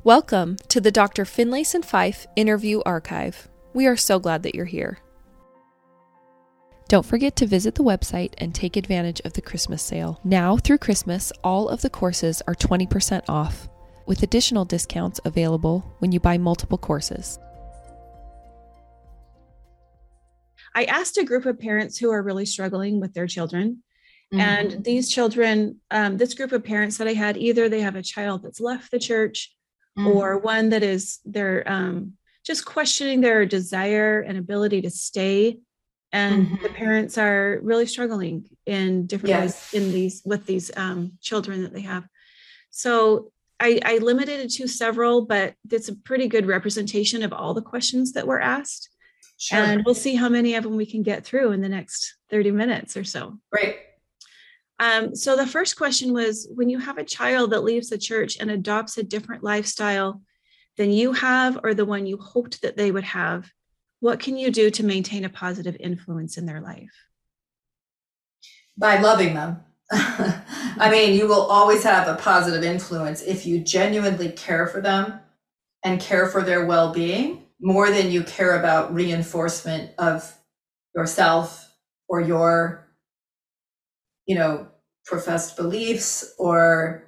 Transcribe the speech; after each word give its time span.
Welcome 0.00 0.56
to 0.66 0.80
the 0.80 0.90
Dr. 0.90 1.24
Finlayson 1.24 1.84
Fife 1.84 2.26
Interview 2.34 2.80
Archive. 2.84 3.48
We 3.72 3.86
are 3.86 3.96
so 3.96 4.18
glad 4.18 4.42
that 4.42 4.52
you're 4.52 4.64
here. 4.64 4.98
Don't 6.88 7.06
forget 7.06 7.36
to 7.36 7.46
visit 7.46 7.76
the 7.76 7.84
website 7.84 8.34
and 8.38 8.52
take 8.52 8.76
advantage 8.76 9.20
of 9.24 9.34
the 9.34 9.40
Christmas 9.42 9.80
sale. 9.80 10.18
Now 10.24 10.56
through 10.56 10.78
Christmas, 10.78 11.32
all 11.44 11.68
of 11.68 11.82
the 11.82 11.90
courses 11.90 12.42
are 12.48 12.54
20% 12.56 13.22
off, 13.28 13.68
with 14.04 14.24
additional 14.24 14.64
discounts 14.64 15.20
available 15.24 15.94
when 16.00 16.10
you 16.10 16.18
buy 16.18 16.36
multiple 16.36 16.78
courses. 16.78 17.38
I 20.74 20.84
asked 20.84 21.16
a 21.16 21.24
group 21.24 21.46
of 21.46 21.60
parents 21.60 21.96
who 21.96 22.10
are 22.10 22.22
really 22.22 22.46
struggling 22.46 22.98
with 22.98 23.14
their 23.14 23.28
children. 23.28 23.84
Mm-hmm. 24.34 24.40
And 24.40 24.84
these 24.84 25.08
children, 25.10 25.80
um, 25.92 26.16
this 26.16 26.34
group 26.34 26.50
of 26.50 26.64
parents 26.64 26.98
that 26.98 27.06
I 27.06 27.12
had, 27.12 27.36
either 27.36 27.68
they 27.68 27.82
have 27.82 27.94
a 27.94 28.02
child 28.02 28.42
that's 28.42 28.60
left 28.60 28.90
the 28.90 28.98
church 28.98 29.54
mm-hmm. 29.98 30.06
or 30.06 30.38
one 30.38 30.70
that 30.70 30.82
is 30.82 31.20
they're 31.24 31.62
um, 31.70 32.14
just 32.44 32.64
questioning 32.64 33.20
their 33.20 33.46
desire 33.46 34.20
and 34.20 34.38
ability 34.38 34.82
to 34.82 34.90
stay. 34.90 35.58
And 36.12 36.46
mm-hmm. 36.46 36.62
the 36.62 36.68
parents 36.68 37.16
are 37.16 37.58
really 37.62 37.86
struggling 37.86 38.44
in 38.66 39.06
different 39.06 39.30
yes. 39.30 39.72
ways 39.72 39.82
in 39.82 39.92
these 39.92 40.22
with 40.24 40.44
these 40.46 40.70
um, 40.76 41.12
children 41.20 41.62
that 41.62 41.72
they 41.72 41.80
have. 41.82 42.06
So 42.70 43.32
I, 43.60 43.80
I 43.84 43.98
limited 43.98 44.40
it 44.40 44.50
to 44.54 44.66
several, 44.66 45.24
but 45.24 45.54
it's 45.70 45.88
a 45.88 45.94
pretty 45.94 46.26
good 46.26 46.46
representation 46.46 47.22
of 47.22 47.32
all 47.32 47.54
the 47.54 47.62
questions 47.62 48.12
that 48.12 48.26
were 48.26 48.40
asked. 48.40 48.90
Sure. 49.38 49.58
And 49.58 49.84
we'll 49.84 49.94
see 49.94 50.14
how 50.14 50.28
many 50.28 50.54
of 50.54 50.64
them 50.64 50.76
we 50.76 50.86
can 50.86 51.02
get 51.02 51.24
through 51.24 51.52
in 51.52 51.60
the 51.60 51.68
next 51.68 52.16
30 52.30 52.50
minutes 52.50 52.96
or 52.96 53.04
so. 53.04 53.38
Great. 53.50 53.76
Um, 54.82 55.14
so 55.14 55.36
the 55.36 55.46
first 55.46 55.76
question 55.76 56.12
was 56.12 56.48
when 56.52 56.68
you 56.68 56.80
have 56.80 56.98
a 56.98 57.04
child 57.04 57.52
that 57.52 57.62
leaves 57.62 57.88
the 57.88 57.96
church 57.96 58.36
and 58.40 58.50
adopts 58.50 58.98
a 58.98 59.04
different 59.04 59.44
lifestyle 59.44 60.22
than 60.76 60.90
you 60.90 61.12
have 61.12 61.60
or 61.62 61.72
the 61.72 61.84
one 61.84 62.04
you 62.04 62.16
hoped 62.16 62.62
that 62.62 62.76
they 62.76 62.90
would 62.90 63.04
have, 63.04 63.48
what 64.00 64.18
can 64.18 64.36
you 64.36 64.50
do 64.50 64.70
to 64.70 64.82
maintain 64.82 65.24
a 65.24 65.28
positive 65.28 65.76
influence 65.78 66.36
in 66.36 66.46
their 66.46 66.60
life? 66.60 66.90
By 68.76 68.98
loving 68.98 69.34
them. 69.34 69.60
I 69.92 70.88
mean, 70.90 71.14
you 71.14 71.28
will 71.28 71.42
always 71.42 71.84
have 71.84 72.08
a 72.08 72.20
positive 72.20 72.64
influence 72.64 73.22
if 73.22 73.46
you 73.46 73.60
genuinely 73.60 74.32
care 74.32 74.66
for 74.66 74.80
them 74.80 75.20
and 75.84 76.00
care 76.00 76.26
for 76.26 76.42
their 76.42 76.66
well 76.66 76.92
being 76.92 77.44
more 77.60 77.88
than 77.90 78.10
you 78.10 78.24
care 78.24 78.58
about 78.58 78.92
reinforcement 78.92 79.92
of 79.98 80.36
yourself 80.92 81.72
or 82.08 82.20
your 82.20 82.88
you 84.26 84.34
know 84.34 84.71
professed 85.04 85.56
beliefs 85.56 86.34
or 86.38 87.04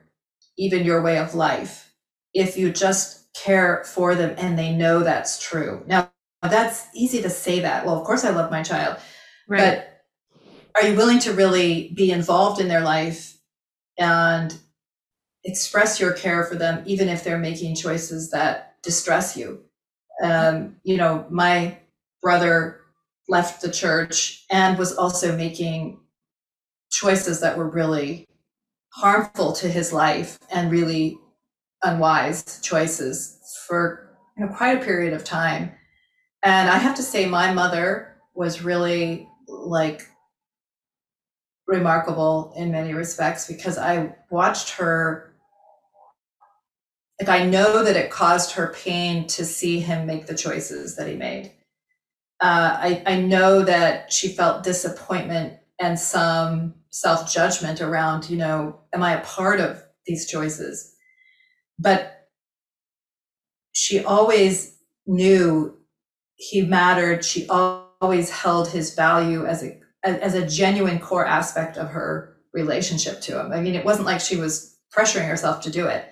even 0.58 0.84
your 0.84 1.02
way 1.02 1.18
of 1.18 1.34
life. 1.34 1.92
If 2.32 2.56
you 2.56 2.70
just 2.72 3.32
care 3.34 3.84
for 3.84 4.14
them 4.14 4.34
and 4.38 4.58
they 4.58 4.72
know 4.72 5.00
that's 5.00 5.42
true. 5.42 5.82
Now 5.86 6.10
that's 6.42 6.86
easy 6.94 7.22
to 7.22 7.30
say 7.30 7.60
that. 7.60 7.84
Well 7.84 7.98
of 7.98 8.04
course 8.04 8.24
i 8.24 8.30
love 8.30 8.50
my 8.50 8.62
child. 8.62 8.98
Right. 9.48 9.58
but 9.60 9.90
are 10.74 10.88
you 10.88 10.96
willing 10.96 11.18
to 11.20 11.32
really 11.32 11.92
be 11.94 12.10
involved 12.10 12.60
in 12.60 12.68
their 12.68 12.80
life 12.80 13.38
and 13.98 14.56
express 15.44 16.00
your 16.00 16.12
care 16.12 16.44
for 16.44 16.56
them 16.56 16.82
even 16.86 17.08
if 17.08 17.22
they're 17.22 17.38
making 17.38 17.76
choices 17.76 18.30
that 18.30 18.76
distress 18.82 19.36
you? 19.36 19.60
Um, 20.22 20.76
you 20.84 20.96
know, 20.96 21.26
my 21.30 21.78
brother 22.22 22.80
left 23.28 23.62
the 23.62 23.70
church 23.70 24.44
and 24.50 24.78
was 24.78 24.96
also 24.96 25.36
making 25.36 26.00
choices 26.94 27.40
that 27.40 27.58
were 27.58 27.68
really 27.68 28.26
harmful 28.94 29.52
to 29.52 29.68
his 29.68 29.92
life 29.92 30.38
and 30.52 30.70
really 30.70 31.18
unwise 31.82 32.60
choices 32.62 33.38
for 33.66 34.16
you 34.36 34.46
know, 34.46 34.52
quite 34.52 34.80
a 34.80 34.84
period 34.84 35.12
of 35.12 35.24
time. 35.24 35.72
And 36.42 36.70
I 36.70 36.78
have 36.78 36.94
to 36.96 37.02
say, 37.02 37.26
my 37.26 37.52
mother 37.52 38.16
was 38.34 38.62
really 38.62 39.28
like 39.48 40.02
remarkable 41.66 42.52
in 42.56 42.70
many 42.70 42.92
respects 42.92 43.48
because 43.48 43.78
I 43.78 44.14
watched 44.30 44.70
her 44.70 45.34
like 47.20 47.28
I 47.28 47.46
know 47.46 47.84
that 47.84 47.96
it 47.96 48.10
caused 48.10 48.52
her 48.52 48.74
pain 48.74 49.26
to 49.28 49.44
see 49.44 49.78
him 49.80 50.06
make 50.06 50.26
the 50.26 50.34
choices 50.34 50.96
that 50.96 51.08
he 51.08 51.14
made. 51.14 51.52
Uh, 52.40 52.76
I, 52.76 53.02
I 53.06 53.20
know 53.20 53.62
that 53.62 54.12
she 54.12 54.28
felt 54.28 54.64
disappointment 54.64 55.54
and 55.80 55.98
some 55.98 56.74
self 56.94 57.32
judgment 57.32 57.80
around, 57.80 58.30
you 58.30 58.36
know, 58.36 58.80
am 58.92 59.02
I 59.02 59.14
a 59.14 59.24
part 59.24 59.60
of 59.60 59.82
these 60.06 60.28
choices? 60.28 60.94
But 61.78 62.28
she 63.72 64.04
always 64.04 64.76
knew 65.06 65.76
he 66.36 66.62
mattered. 66.62 67.24
She 67.24 67.48
always 67.48 68.30
held 68.30 68.68
his 68.68 68.94
value 68.94 69.46
as 69.46 69.62
a 69.62 69.80
as 70.04 70.34
a 70.34 70.46
genuine 70.46 70.98
core 70.98 71.26
aspect 71.26 71.76
of 71.78 71.88
her 71.88 72.36
relationship 72.52 73.20
to 73.22 73.40
him. 73.40 73.52
I 73.52 73.60
mean, 73.60 73.74
it 73.74 73.84
wasn't 73.84 74.06
like 74.06 74.20
she 74.20 74.36
was 74.36 74.76
pressuring 74.94 75.26
herself 75.26 75.62
to 75.62 75.70
do 75.70 75.86
it 75.86 76.04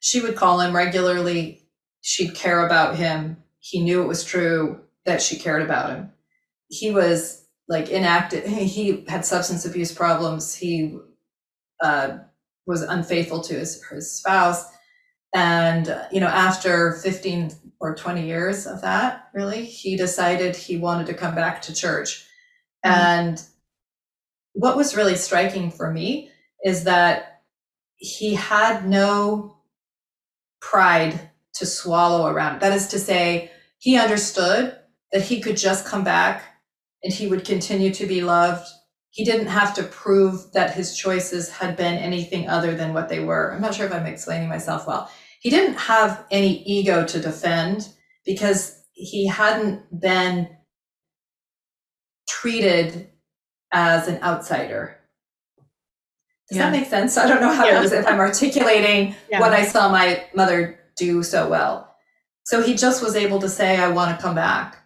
she 0.00 0.20
would 0.20 0.36
call 0.36 0.60
him 0.60 0.74
regularly. 0.74 1.62
She'd 2.00 2.34
care 2.34 2.64
about 2.64 2.96
him. 2.96 3.38
He 3.58 3.80
knew 3.82 4.02
it 4.02 4.08
was 4.08 4.24
true 4.24 4.80
that 5.04 5.22
she 5.22 5.36
cared 5.36 5.62
about 5.62 5.90
him. 5.90 6.12
He 6.68 6.90
was 6.90 7.45
like 7.68 7.90
inactive. 7.90 8.44
He 8.46 9.04
had 9.08 9.24
substance 9.24 9.64
abuse 9.64 9.92
problems. 9.92 10.54
He 10.54 10.98
uh, 11.82 12.18
was 12.66 12.82
unfaithful 12.82 13.40
to 13.42 13.54
his, 13.54 13.82
his 13.90 14.12
spouse. 14.12 14.64
And, 15.34 15.88
uh, 15.88 16.04
you 16.10 16.20
know, 16.20 16.28
after 16.28 16.94
15 16.94 17.52
or 17.80 17.94
20 17.94 18.26
years 18.26 18.66
of 18.66 18.80
that, 18.82 19.28
really, 19.34 19.64
he 19.64 19.96
decided 19.96 20.56
he 20.56 20.76
wanted 20.76 21.06
to 21.06 21.14
come 21.14 21.34
back 21.34 21.62
to 21.62 21.74
church. 21.74 22.26
Mm-hmm. 22.84 22.94
And 22.94 23.42
what 24.52 24.76
was 24.76 24.96
really 24.96 25.16
striking 25.16 25.70
for 25.70 25.90
me 25.90 26.30
is 26.64 26.84
that 26.84 27.42
he 27.96 28.34
had 28.34 28.88
no 28.88 29.58
pride 30.60 31.30
to 31.54 31.66
swallow 31.66 32.26
around. 32.26 32.60
That 32.60 32.72
is 32.72 32.88
to 32.88 32.98
say, 32.98 33.50
he 33.78 33.98
understood 33.98 34.76
that 35.12 35.22
he 35.22 35.40
could 35.40 35.56
just 35.56 35.84
come 35.84 36.04
back 36.04 36.42
and 37.06 37.14
he 37.14 37.28
would 37.28 37.44
continue 37.44 37.94
to 37.94 38.04
be 38.04 38.20
loved. 38.20 38.66
He 39.10 39.24
didn't 39.24 39.46
have 39.46 39.72
to 39.74 39.84
prove 39.84 40.52
that 40.54 40.74
his 40.74 40.96
choices 40.96 41.48
had 41.48 41.76
been 41.76 41.94
anything 41.94 42.48
other 42.48 42.74
than 42.74 42.92
what 42.92 43.08
they 43.08 43.20
were. 43.20 43.54
I'm 43.54 43.62
not 43.62 43.76
sure 43.76 43.86
if 43.86 43.94
I'm 43.94 44.06
explaining 44.06 44.48
myself 44.48 44.88
well. 44.88 45.08
He 45.40 45.48
didn't 45.48 45.76
have 45.76 46.26
any 46.32 46.64
ego 46.64 47.06
to 47.06 47.20
defend 47.20 47.90
because 48.24 48.82
he 48.90 49.28
hadn't 49.28 50.00
been 50.00 50.48
treated 52.28 53.08
as 53.70 54.08
an 54.08 54.20
outsider. 54.20 54.98
Does 56.48 56.58
yeah. 56.58 56.70
that 56.70 56.76
make 56.76 56.88
sense? 56.88 57.16
I 57.16 57.28
don't 57.28 57.40
know 57.40 57.52
how 57.52 57.66
yeah. 57.66 57.82
to, 57.82 57.98
if 58.00 58.06
I'm 58.06 58.18
articulating 58.18 59.14
yeah. 59.30 59.38
what 59.38 59.52
I 59.52 59.64
saw 59.64 59.88
my 59.88 60.24
mother 60.34 60.80
do 60.96 61.22
so 61.22 61.48
well. 61.48 61.94
So 62.46 62.62
he 62.62 62.74
just 62.74 63.00
was 63.00 63.14
able 63.14 63.38
to 63.38 63.48
say, 63.48 63.76
I 63.76 63.90
want 63.90 64.16
to 64.16 64.20
come 64.20 64.34
back. 64.34 64.78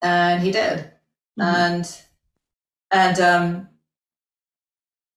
And 0.00 0.42
he 0.42 0.50
did. 0.50 0.90
Mm-hmm. 1.38 1.56
And 1.56 2.02
and 2.90 3.20
um 3.20 3.68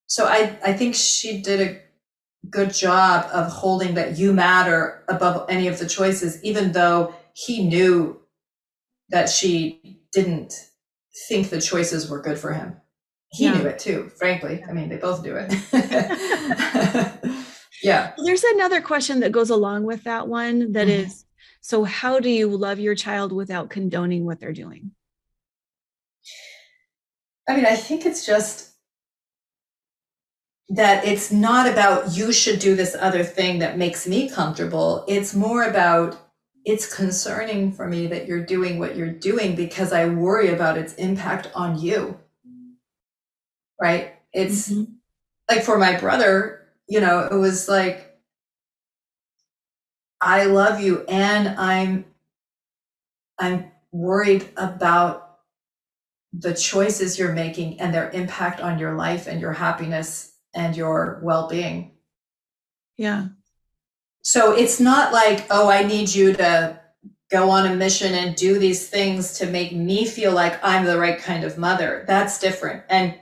so 0.08 0.26
I 0.26 0.58
I 0.66 0.74
think 0.74 0.96
she 0.96 1.42
did 1.42 1.62
a 1.62 1.82
good 2.50 2.74
job 2.74 3.30
of 3.32 3.52
holding 3.52 3.96
that 3.96 4.18
you 4.18 4.34
matter 4.34 5.04
above 5.08 5.46
any 5.50 5.68
of 5.68 5.78
the 5.78 5.88
choices, 5.88 6.42
even 6.44 6.72
though 6.72 7.14
he 7.34 7.68
knew 7.68 8.20
that 9.10 9.30
she 9.30 10.02
didn't 10.12 10.70
think 11.28 11.50
the 11.50 11.62
choices 11.62 12.10
were 12.10 12.22
good 12.22 12.40
for 12.40 12.54
him 12.54 12.80
he 13.32 13.46
yeah. 13.46 13.54
knew 13.58 13.68
it 13.68 13.80
too, 13.80 14.12
frankly. 14.18 14.64
I 14.68 14.74
mean, 14.74 14.90
they 14.90 14.98
both 14.98 15.24
do 15.24 15.36
it. 15.38 15.54
yeah. 17.84 18.14
There's 18.24 18.44
another 18.44 18.82
question 18.82 19.20
that 19.20 19.32
goes 19.32 19.50
along 19.50 19.84
with 19.84 20.04
that 20.04 20.28
one 20.28 20.72
That 20.72 20.88
mm-hmm. 20.88 21.06
is, 21.06 21.26
so 21.62 21.84
how 21.84 22.20
do 22.20 22.30
you 22.30 22.48
love 22.48 22.80
your 22.80 22.96
child 22.96 23.32
without 23.32 23.70
condoning 23.70 24.26
what 24.26 24.40
they're 24.40 24.54
doing? 24.54 24.92
I 27.50 27.56
mean, 27.56 27.66
I 27.66 27.76
think 27.76 28.06
it's 28.06 28.26
just 28.26 28.70
that 30.70 31.04
it's 31.06 31.32
not 31.32 31.68
about 31.68 32.16
you 32.16 32.32
should 32.32 32.60
do 32.60 32.76
this 32.76 32.96
other 33.00 33.24
thing 33.24 33.60
that 33.60 33.78
makes 33.78 34.08
me 34.08 34.30
comfortable. 34.30 35.04
It's 35.08 35.34
more 35.34 35.64
about 35.64 36.18
it's 36.64 36.94
concerning 36.94 37.72
for 37.72 37.88
me 37.88 38.08
that 38.08 38.28
you're 38.28 38.46
doing 38.46 38.80
what 38.80 38.96
you're 38.96 39.12
doing 39.12 39.56
because 39.56 39.92
I 39.92 40.06
worry 40.06 40.50
about 40.50 40.78
its 40.78 40.94
impact 40.96 41.50
on 41.56 41.80
you 41.80 42.20
right? 43.80 44.16
It's 44.34 44.70
mm-hmm. 44.70 44.92
like 45.50 45.64
for 45.64 45.78
my 45.78 45.98
brother, 45.98 46.68
you 46.88 47.00
know, 47.00 47.28
it 47.32 47.36
was 47.36 47.68
like, 47.68 48.18
I 50.22 50.46
love 50.46 50.82
you 50.82 51.06
and 51.08 51.48
I'm, 51.48 52.06
I'm 53.40 53.72
worried 53.92 54.50
about 54.58 55.29
the 56.34 56.54
choices 56.54 57.18
you're 57.18 57.34
making 57.34 57.80
and 57.80 57.94
their 57.94 58.10
impact 58.12 58.62
on 58.62 58.80
your 58.80 58.96
life 58.96 59.28
and 59.28 59.42
your 59.42 59.54
happiness 59.54 60.34
and 60.54 60.76
your 60.76 61.20
well-being. 61.24 61.98
Yeah. 62.98 63.28
So 64.22 64.54
it's 64.54 64.80
not 64.80 65.14
like, 65.14 65.48
oh, 65.50 65.70
I 65.70 65.84
need 65.84 66.14
you 66.14 66.34
to 66.34 66.80
go 67.32 67.50
on 67.50 67.66
a 67.66 67.76
mission 67.76 68.14
and 68.14 68.36
do 68.36 68.60
these 68.60 68.90
things 68.90 69.38
to 69.38 69.46
make 69.46 69.74
me 69.74 70.06
feel 70.06 70.34
like 70.34 70.60
I'm 70.64 70.86
the 70.86 71.00
right 71.00 71.20
kind 71.20 71.44
of 71.44 71.58
mother. 71.58 72.04
That's 72.08 72.40
different. 72.40 72.84
And 72.90 73.16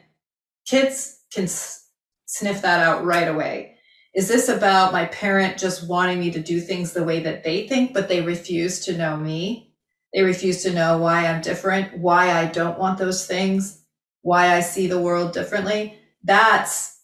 kids 0.65 1.19
can 1.31 1.43
s- 1.43 1.89
sniff 2.25 2.61
that 2.61 2.85
out 2.85 3.05
right 3.05 3.27
away. 3.27 3.75
Is 4.15 4.27
this 4.27 4.49
about 4.49 4.93
my 4.93 5.05
parent 5.05 5.59
just 5.59 5.87
wanting 5.87 6.19
me 6.19 6.31
to 6.31 6.39
do 6.39 6.59
things 6.59 6.93
the 6.93 7.03
way 7.03 7.21
that 7.21 7.43
they 7.43 7.67
think, 7.67 7.93
but 7.93 8.07
they 8.07 8.21
refuse 8.21 8.79
to 8.85 8.97
know 8.97 9.15
me? 9.17 9.66
They 10.13 10.23
refuse 10.23 10.63
to 10.63 10.73
know 10.73 10.97
why 10.97 11.27
I'm 11.27 11.41
different, 11.41 11.97
why 11.97 12.31
I 12.31 12.45
don't 12.45 12.79
want 12.79 12.97
those 12.97 13.27
things, 13.27 13.83
why 14.21 14.55
I 14.55 14.61
see 14.61 14.87
the 14.87 14.99
world 14.99 15.33
differently. 15.33 15.97
That's 16.23 16.99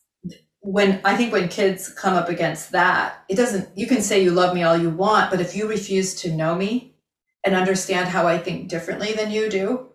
when 0.61 1.01
I 1.03 1.15
think 1.17 1.33
when 1.33 1.49
kids 1.49 1.89
come 1.89 2.13
up 2.13 2.29
against 2.29 2.71
that, 2.71 3.23
it 3.29 3.35
doesn't, 3.35 3.77
you 3.77 3.85
can 3.85 4.01
say 4.01 4.23
you 4.23 4.31
love 4.31 4.55
me 4.55 4.63
all 4.63 4.77
you 4.77 4.89
want, 4.89 5.29
but 5.29 5.41
if 5.41 5.55
you 5.55 5.67
refuse 5.67 6.15
to 6.21 6.33
know 6.33 6.55
me 6.55 6.95
and 7.45 7.53
understand 7.53 8.07
how 8.07 8.25
I 8.25 8.37
think 8.37 8.69
differently 8.69 9.11
than 9.11 9.31
you 9.31 9.49
do, 9.49 9.89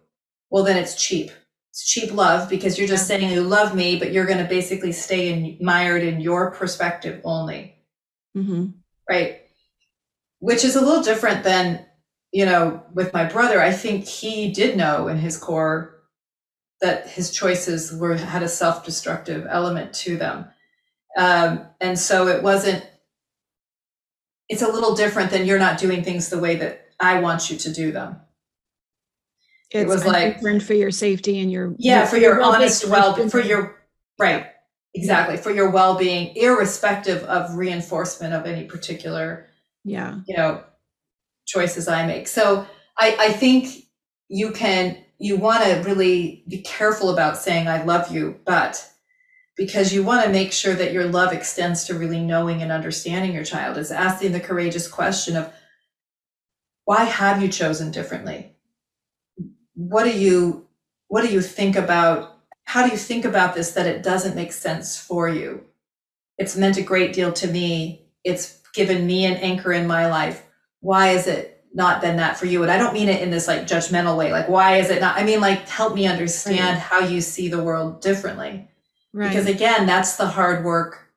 well, 0.50 0.64
then 0.64 0.76
it's 0.76 0.94
cheap. 0.94 1.30
It's 1.70 1.86
cheap 1.86 2.12
love 2.12 2.50
because 2.50 2.78
you're 2.78 2.88
just 2.88 3.06
saying 3.06 3.30
you 3.30 3.42
love 3.42 3.74
me, 3.74 3.98
but 3.98 4.12
you're 4.12 4.26
going 4.26 4.38
to 4.38 4.44
basically 4.44 4.92
stay 4.92 5.32
in, 5.32 5.58
mired 5.64 6.02
in 6.02 6.20
your 6.20 6.50
perspective 6.50 7.22
only. 7.24 7.74
Mm-hmm. 8.36 8.66
Right. 9.08 9.42
Which 10.40 10.64
is 10.64 10.76
a 10.76 10.84
little 10.84 11.02
different 11.02 11.44
than, 11.44 11.86
you 12.32 12.44
know, 12.44 12.82
with 12.92 13.12
my 13.12 13.24
brother. 13.24 13.60
I 13.60 13.72
think 13.72 14.06
he 14.06 14.52
did 14.52 14.76
know 14.76 15.08
in 15.08 15.18
his 15.18 15.36
core 15.36 16.02
that 16.80 17.08
his 17.08 17.30
choices 17.30 17.92
were 17.92 18.16
had 18.16 18.42
a 18.42 18.48
self-destructive 18.48 19.46
element 19.48 19.92
to 19.92 20.16
them. 20.16 20.46
Um, 21.16 21.66
and 21.80 21.98
so 21.98 22.28
it 22.28 22.42
wasn't, 22.42 22.86
it's 24.48 24.62
a 24.62 24.70
little 24.70 24.94
different 24.94 25.30
than 25.30 25.46
you're 25.46 25.58
not 25.58 25.78
doing 25.78 26.04
things 26.04 26.28
the 26.28 26.38
way 26.38 26.56
that 26.56 26.86
I 27.00 27.20
want 27.20 27.50
you 27.50 27.56
to 27.58 27.72
do 27.72 27.90
them. 27.92 28.20
It's 29.70 29.88
was 29.88 30.06
like- 30.06 30.40
for 30.62 30.74
your 30.74 30.90
safety 30.90 31.40
and 31.40 31.50
your 31.50 31.74
Yeah, 31.78 32.06
for 32.06 32.16
your 32.16 32.38
well-being. 32.38 32.62
honest 32.62 32.88
well, 32.88 33.28
for 33.28 33.40
your, 33.40 33.82
right, 34.18 34.46
exactly, 34.94 35.36
for 35.36 35.50
your 35.50 35.70
well-being, 35.70 36.34
irrespective 36.36 37.22
of 37.24 37.54
reinforcement 37.56 38.34
of 38.34 38.46
any 38.46 38.64
particular 38.64 39.46
yeah 39.84 40.18
you 40.26 40.36
know 40.36 40.62
choices 41.48 41.88
i 41.88 42.06
make. 42.06 42.28
So 42.28 42.66
i 42.98 43.16
i 43.18 43.32
think 43.32 43.86
you 44.28 44.52
can 44.52 44.96
you 45.18 45.36
want 45.36 45.64
to 45.64 45.82
really 45.84 46.44
be 46.48 46.62
careful 46.62 47.10
about 47.10 47.36
saying 47.36 47.66
i 47.66 47.82
love 47.82 48.12
you 48.14 48.38
but 48.44 48.88
because 49.58 49.92
you 49.92 50.04
want 50.04 50.24
to 50.24 50.30
make 50.30 50.52
sure 50.52 50.74
that 50.74 50.92
your 50.92 51.06
love 51.06 51.32
extends 51.32 51.84
to 51.84 51.98
really 51.98 52.20
knowing 52.20 52.62
and 52.62 52.70
understanding 52.70 53.34
your 53.34 53.44
child 53.44 53.76
is 53.76 53.90
asking 53.90 54.30
the 54.30 54.40
courageous 54.40 54.86
question 54.86 55.36
of 55.36 55.52
why 56.84 57.04
have 57.04 57.42
you 57.42 57.48
chosen 57.48 57.90
differently? 57.90 58.56
What 59.74 60.04
do 60.04 60.18
you 60.18 60.68
what 61.08 61.22
do 61.22 61.32
you 61.32 61.42
think 61.42 61.76
about 61.76 62.36
how 62.64 62.86
do 62.86 62.92
you 62.92 62.96
think 62.96 63.24
about 63.24 63.54
this 63.54 63.72
that 63.72 63.86
it 63.86 64.02
doesn't 64.02 64.36
make 64.36 64.52
sense 64.52 64.96
for 64.96 65.28
you? 65.28 65.64
It's 66.38 66.56
meant 66.56 66.78
a 66.78 66.82
great 66.82 67.12
deal 67.12 67.32
to 67.32 67.48
me. 67.48 68.06
It's 68.24 68.60
given 68.74 69.06
me 69.06 69.26
an 69.26 69.36
anchor 69.38 69.72
in 69.72 69.86
my 69.86 70.06
life 70.06 70.44
why 70.80 71.10
is 71.10 71.26
it 71.26 71.64
not 71.74 72.00
been 72.00 72.16
that 72.16 72.36
for 72.36 72.46
you? 72.46 72.62
And 72.62 72.70
i 72.70 72.78
don't 72.78 72.94
mean 72.94 73.08
it 73.08 73.22
in 73.22 73.30
this 73.30 73.46
like 73.48 73.62
judgmental 73.66 74.16
way. 74.16 74.32
Like 74.32 74.48
why 74.48 74.76
is 74.76 74.90
it 74.90 75.00
not 75.00 75.16
i 75.16 75.24
mean 75.24 75.40
like 75.40 75.68
help 75.68 75.94
me 75.94 76.06
understand 76.06 76.76
Right. 76.76 76.78
how 76.78 77.00
you 77.00 77.20
see 77.20 77.48
the 77.48 77.62
world 77.62 78.00
differently. 78.00 78.68
Right. 79.12 79.28
Because 79.28 79.46
again 79.46 79.86
that's 79.86 80.16
the 80.16 80.26
hard 80.26 80.64
work 80.64 81.10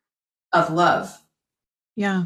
of 0.53 0.71
love. 0.71 1.17
Yeah. 1.95 2.25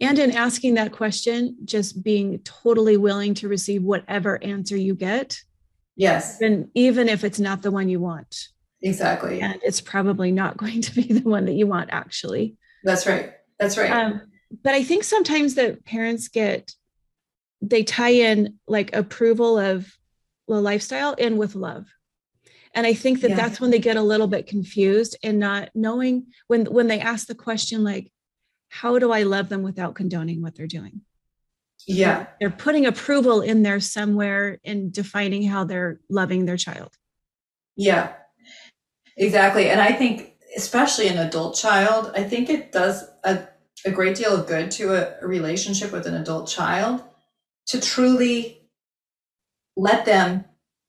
And 0.00 0.18
in 0.18 0.30
asking 0.32 0.74
that 0.74 0.92
question 0.92 1.56
just 1.64 2.02
being 2.02 2.38
totally 2.40 2.96
willing 2.96 3.34
to 3.34 3.48
receive 3.48 3.82
whatever 3.82 4.42
answer 4.42 4.76
you 4.76 4.94
get. 4.94 5.40
Yes. 5.96 6.40
And 6.40 6.68
even 6.74 7.08
if 7.08 7.24
it's 7.24 7.40
not 7.40 7.62
the 7.62 7.70
one 7.70 7.88
you 7.88 8.00
want. 8.00 8.48
Exactly. 8.82 9.40
And 9.40 9.58
it's 9.64 9.80
probably 9.80 10.30
not 10.30 10.56
going 10.62 10.80
to 10.82 10.94
be 10.94 11.02
the 11.12 11.28
one 11.28 11.46
that 11.46 11.54
you 11.54 11.66
want 11.66 11.90
actually. 11.92 12.56
That's 12.84 13.06
right. 13.06 13.32
That's 13.58 13.76
right. 13.78 13.90
Um, 13.90 14.20
but 14.62 14.74
i 14.74 14.82
think 14.82 15.04
sometimes 15.04 15.54
that 15.54 15.84
parents 15.84 16.28
get 16.28 16.72
they 17.60 17.82
tie 17.82 18.10
in 18.10 18.58
like 18.66 18.94
approval 18.94 19.58
of 19.58 19.90
the 20.48 20.60
lifestyle 20.60 21.14
in 21.14 21.36
with 21.38 21.54
love. 21.54 21.86
And 22.74 22.86
i 22.86 22.92
think 22.94 23.20
that 23.20 23.30
Yeah. 23.30 23.36
that's 23.36 23.60
when 23.60 23.70
they 23.70 23.78
get 23.78 23.96
a 23.96 24.02
little 24.02 24.26
bit 24.26 24.46
confused 24.46 25.16
and 25.22 25.38
not 25.38 25.70
knowing 25.74 26.26
when 26.48 26.66
when 26.66 26.88
they 26.88 27.00
ask 27.00 27.26
the 27.26 27.34
question 27.34 27.82
like 27.84 28.12
how 28.68 28.98
do 28.98 29.12
i 29.12 29.22
love 29.22 29.48
them 29.48 29.62
without 29.62 29.94
condoning 29.94 30.42
what 30.42 30.54
they're 30.54 30.66
doing? 30.66 31.00
Yeah. 31.86 32.26
They're 32.40 32.50
putting 32.50 32.86
approval 32.86 33.42
in 33.42 33.62
there 33.62 33.78
somewhere 33.80 34.58
in 34.64 34.90
defining 34.90 35.42
how 35.42 35.64
they're 35.64 36.00
loving 36.08 36.46
their 36.46 36.56
child. 36.56 36.92
Yeah, 37.76 38.12
exactly. 39.16 39.68
And 39.68 39.80
I 39.80 39.92
think, 39.92 40.34
especially 40.56 41.08
an 41.08 41.18
adult 41.18 41.56
child, 41.56 42.12
I 42.14 42.22
think 42.22 42.48
it 42.48 42.72
does 42.72 43.04
a, 43.22 43.48
a 43.84 43.90
great 43.90 44.16
deal 44.16 44.34
of 44.34 44.46
good 44.46 44.70
to 44.72 44.94
a, 44.94 45.22
a 45.22 45.26
relationship 45.26 45.92
with 45.92 46.06
an 46.06 46.14
adult 46.14 46.48
child 46.48 47.02
to 47.66 47.80
truly 47.80 48.62
let 49.76 50.04
them 50.04 50.44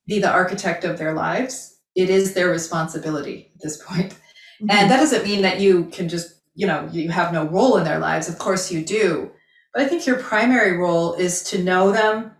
be 0.07 0.19
the 0.19 0.31
architect 0.31 0.83
of 0.83 0.97
their 0.97 1.13
lives. 1.13 1.77
It 1.95 2.09
is 2.09 2.33
their 2.33 2.49
responsibility 2.49 3.51
at 3.55 3.61
this 3.61 3.77
point. 3.83 4.11
Mm-hmm. 4.11 4.69
And 4.69 4.91
that 4.91 4.97
doesn't 4.97 5.23
mean 5.23 5.41
that 5.41 5.59
you 5.59 5.85
can 5.85 6.07
just, 6.07 6.35
you 6.53 6.67
know, 6.67 6.87
you 6.91 7.09
have 7.09 7.33
no 7.33 7.45
role 7.45 7.77
in 7.77 7.83
their 7.83 7.99
lives. 7.99 8.29
Of 8.29 8.37
course 8.37 8.71
you 8.71 8.83
do. 8.83 9.31
But 9.73 9.83
I 9.83 9.87
think 9.87 10.05
your 10.05 10.17
primary 10.17 10.77
role 10.77 11.13
is 11.15 11.43
to 11.45 11.61
know 11.61 11.91
them, 11.91 12.31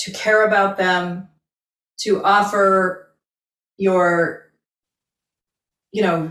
to 0.00 0.12
care 0.12 0.46
about 0.46 0.76
them, 0.76 1.28
to 2.00 2.22
offer 2.22 3.14
your, 3.78 4.50
you 5.92 6.02
know, 6.02 6.30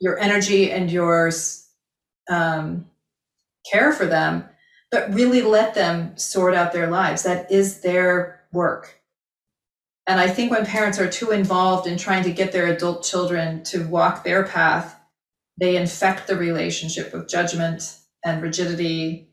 your 0.00 0.18
energy 0.18 0.70
and 0.70 0.90
your 0.90 1.30
um, 2.30 2.86
care 3.70 3.92
for 3.92 4.06
them, 4.06 4.44
but 4.90 5.12
really 5.12 5.42
let 5.42 5.74
them 5.74 6.16
sort 6.16 6.54
out 6.54 6.72
their 6.72 6.90
lives. 6.90 7.22
That 7.22 7.50
is 7.50 7.80
their 7.80 8.40
work. 8.52 9.00
And 10.06 10.20
I 10.20 10.28
think 10.28 10.50
when 10.50 10.66
parents 10.66 10.98
are 10.98 11.08
too 11.08 11.30
involved 11.30 11.86
in 11.86 11.96
trying 11.96 12.24
to 12.24 12.32
get 12.32 12.52
their 12.52 12.66
adult 12.66 13.04
children 13.04 13.62
to 13.64 13.86
walk 13.86 14.24
their 14.24 14.44
path, 14.44 14.98
they 15.60 15.76
infect 15.76 16.26
the 16.26 16.36
relationship 16.36 17.12
with 17.12 17.28
judgment 17.28 17.98
and 18.24 18.42
rigidity. 18.42 19.28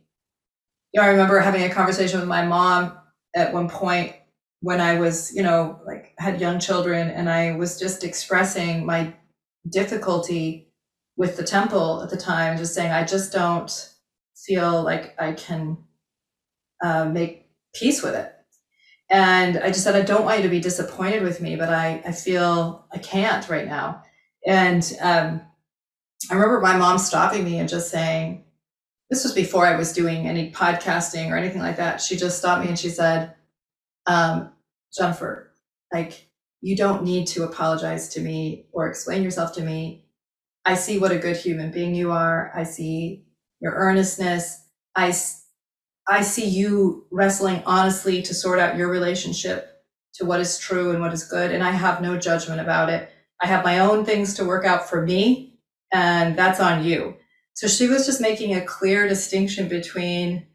You 0.94 1.02
know, 1.02 1.08
I 1.08 1.12
remember 1.12 1.40
having 1.40 1.64
a 1.64 1.74
conversation 1.74 2.20
with 2.20 2.30
my 2.30 2.46
mom 2.46 2.94
at 3.36 3.54
one 3.54 3.70
point 3.70 4.16
when 4.62 4.82
I 4.82 5.00
was, 5.00 5.34
you 5.34 5.42
know, 5.42 5.80
like 5.88 6.14
had 6.20 6.42
young 6.42 6.60
children 6.60 7.10
and 7.10 7.30
I 7.30 7.56
was 7.56 7.80
just 7.80 8.04
expressing 8.04 8.86
my 8.86 9.14
difficulty 9.68 10.69
with 11.20 11.36
the 11.36 11.44
temple 11.44 12.02
at 12.02 12.10
the 12.10 12.18
time, 12.18 12.58
just 12.58 12.74
saying, 12.74 12.94
I 12.94 13.04
just 13.04 13.34
don't 13.34 13.70
feel 14.36 14.82
like 14.82 15.14
I 15.20 15.34
can 15.34 15.78
uh, 16.82 17.06
make 17.06 17.50
peace 17.76 18.02
with 18.02 18.16
it. 18.16 18.34
And 19.12 19.58
I 19.58 19.68
just 19.68 19.84
said, 19.84 19.96
I 19.98 20.02
don't 20.02 20.24
want 20.24 20.38
you 20.38 20.44
to 20.44 20.50
be 20.50 20.62
disappointed 20.62 21.22
with 21.22 21.42
me, 21.42 21.58
but 21.58 21.68
I, 21.68 22.02
I 22.06 22.14
feel 22.14 22.88
I 22.94 23.00
can't 23.00 23.48
right 23.50 23.68
now. 23.68 24.02
And 24.48 24.82
um, 25.02 25.42
I 26.32 26.36
remember 26.36 26.62
my 26.62 26.78
mom 26.78 26.98
stopping 26.98 27.44
me 27.44 27.60
and 27.60 27.68
just 27.68 27.92
saying, 27.92 28.46
this 29.10 29.24
was 29.24 29.34
before 29.34 29.66
I 29.66 29.76
was 29.76 29.92
doing 29.92 30.26
any 30.26 30.52
podcasting 30.54 31.32
or 31.32 31.38
anything 31.38 31.62
like 31.62 31.78
that. 31.78 32.00
She 32.00 32.16
just 32.16 32.38
stopped 32.38 32.64
me 32.64 32.70
and 32.70 32.80
she 32.80 32.90
said, 32.90 33.34
um, 34.06 34.54
Jennifer, 34.98 35.52
like, 35.92 36.30
you 36.62 36.78
don't 36.78 37.04
need 37.04 37.28
to 37.28 37.44
apologize 37.44 38.08
to 38.10 38.22
me 38.22 38.68
or 38.72 38.88
explain 38.88 39.22
yourself 39.22 39.54
to 39.56 39.64
me. 39.64 40.06
I 40.66 40.76
see 40.76 41.00
what 41.00 41.12
a 41.12 41.18
good 41.18 41.38
human 41.38 41.72
being 41.72 41.96
you 41.96 42.12
are. 42.12 42.52
I 42.54 42.64
see 42.64 43.26
your 43.60 43.74
earnestness. 43.74 44.66
I, 44.96 45.14
I 46.08 46.22
see 46.22 46.48
you 46.48 47.06
wrestling 47.12 47.64
honestly 47.66 48.22
to 48.24 48.34
sort 48.34 48.60
out 48.60 48.78
your 48.78 48.90
relationship 48.90 49.84
to 50.16 50.26
what 50.26 50.40
is 50.40 50.58
true 50.58 50.92
and 50.92 51.02
what 51.02 51.14
is 51.14 51.24
good. 51.24 51.52
And 51.52 51.64
I 51.64 51.72
have 51.72 52.02
no 52.02 52.18
judgment 52.18 52.62
about 52.62 52.90
it. 52.90 53.10
I 53.42 53.48
have 53.48 53.64
my 53.64 53.80
own 53.80 54.06
things 54.06 54.34
to 54.36 54.46
work 54.46 54.66
out 54.66 54.90
for 54.90 55.06
me, 55.06 55.60
and 55.94 56.38
that's 56.38 56.60
on 56.60 56.84
you. 56.84 57.16
So 57.54 57.68
she 57.68 57.88
was 57.88 58.06
just 58.06 58.22
making 58.22 58.54
a 58.54 58.66
clear 58.66 59.08
distinction 59.08 59.70
between, 59.70 60.48